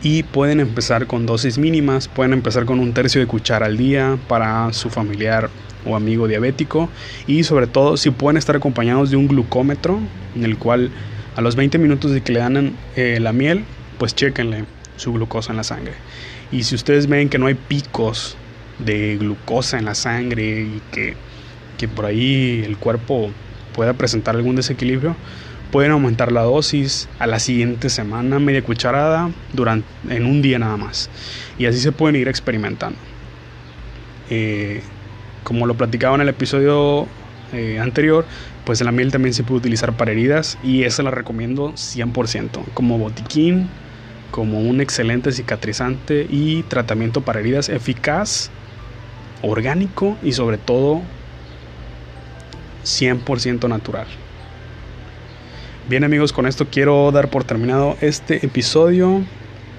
y 0.09 0.23
pueden 0.23 0.61
empezar 0.61 1.09
con 1.09 1.27
dosis 1.27 1.59
mínimas, 1.59 2.07
pueden 2.07 2.33
empezar 2.33 2.65
con 2.65 2.79
un 2.79 2.93
tercio 2.93 3.21
de 3.21 3.27
cuchara 3.27 3.67
al 3.67 3.77
día 3.77 4.17
para 4.29 4.73
su 4.73 4.89
familiar 4.89 5.51
o 5.85 5.97
amigo 5.97 6.29
diabético 6.29 6.89
y 7.27 7.43
sobre 7.43 7.67
todo 7.67 7.97
si 7.97 8.13
pueden 8.13 8.37
estar 8.37 8.55
acompañados 8.55 9.11
de 9.11 9.17
un 9.17 9.27
glucómetro 9.27 9.99
en 10.37 10.45
el 10.45 10.59
cual 10.59 10.93
a 11.35 11.41
los 11.41 11.57
20 11.57 11.79
minutos 11.79 12.13
de 12.13 12.21
que 12.21 12.31
le 12.31 12.39
dan 12.39 12.77
eh, 12.95 13.19
la 13.21 13.33
miel, 13.33 13.65
pues 13.99 14.15
chequenle 14.15 14.65
su 14.95 15.13
glucosa 15.13 15.51
en 15.51 15.57
la 15.57 15.65
sangre. 15.65 15.95
Y 16.53 16.63
si 16.63 16.77
ustedes 16.77 17.09
ven 17.09 17.29
que 17.29 17.39
no 17.39 17.47
hay 17.47 17.55
picos 17.55 18.37
de 18.79 19.17
glucosa 19.17 19.77
en 19.77 19.87
la 19.87 19.97
sangre 19.97 20.61
y 20.61 20.83
que, 20.93 21.17
que 21.79 21.89
por 21.89 22.05
ahí 22.05 22.63
el 22.65 22.77
cuerpo 22.77 23.33
pueda 23.75 23.93
presentar 23.95 24.37
algún 24.37 24.55
desequilibrio, 24.55 25.17
Pueden 25.71 25.93
aumentar 25.93 26.33
la 26.33 26.43
dosis 26.43 27.09
a 27.19 27.27
la 27.27 27.39
siguiente 27.39 27.91
semana, 27.91 28.39
media 28.39 28.62
cucharada, 28.62 29.31
durante, 29.53 29.87
en 30.09 30.27
un 30.27 30.43
día 30.43 30.59
nada 30.59 30.77
más. 30.77 31.11
Y 31.59 31.67
así 31.67 31.81
se 31.81 31.93
pueden 31.93 32.17
ir 32.17 32.29
experimentando. 32.29 32.99
Eh, 34.31 34.83
como 35.45 35.67
lo 35.67 35.75
platicaba 35.75 36.14
en 36.17 36.23
el 36.23 36.29
episodio 36.29 37.07
eh, 37.53 37.79
anterior, 37.81 38.25
pues 38.64 38.81
la 38.81 38.91
miel 38.91 39.12
también 39.12 39.33
se 39.33 39.45
puede 39.45 39.59
utilizar 39.59 39.93
para 39.93 40.11
heridas 40.11 40.59
y 40.64 40.83
esa 40.83 41.05
la 41.05 41.12
recomiendo 41.12 41.73
100%, 41.75 42.64
como 42.75 42.99
botiquín, 42.99 43.69
como 44.33 44.61
un 44.61 44.81
excelente 44.81 45.31
cicatrizante 45.31 46.27
y 46.29 46.64
tratamiento 46.64 47.21
para 47.21 47.39
heridas 47.39 47.69
eficaz, 47.69 48.51
orgánico 49.43 50.19
y 50.23 50.33
sobre 50.33 50.59
todo 50.59 51.03
100% 52.85 53.69
natural. 53.69 54.07
Bien 55.89 56.03
amigos, 56.03 56.32
con 56.32 56.47
esto 56.47 56.66
quiero 56.68 57.12
dar 57.12 57.30
por 57.30 57.45
terminado 57.45 57.97
este 58.01 58.45
episodio 58.45 59.22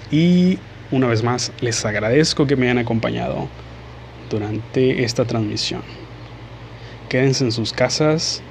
y 0.09 0.57
una 0.89 1.07
vez 1.07 1.21
más 1.21 1.51
les 1.59 1.83
agradezco 1.83 2.47
que 2.47 2.55
me 2.55 2.67
hayan 2.67 2.77
acompañado 2.77 3.49
durante 4.29 5.03
esta 5.03 5.25
transmisión. 5.25 5.81
Quédense 7.09 7.43
en 7.43 7.51
sus 7.51 7.73
casas, 7.73 8.41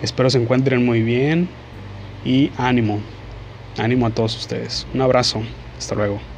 espero 0.00 0.30
se 0.30 0.38
encuentren 0.38 0.82
muy 0.82 1.02
bien 1.02 1.50
y 2.24 2.50
ánimo, 2.56 3.00
ánimo 3.76 4.06
a 4.06 4.10
todos 4.10 4.34
ustedes. 4.38 4.86
Un 4.94 5.02
abrazo, 5.02 5.42
hasta 5.76 5.94
luego. 5.94 6.33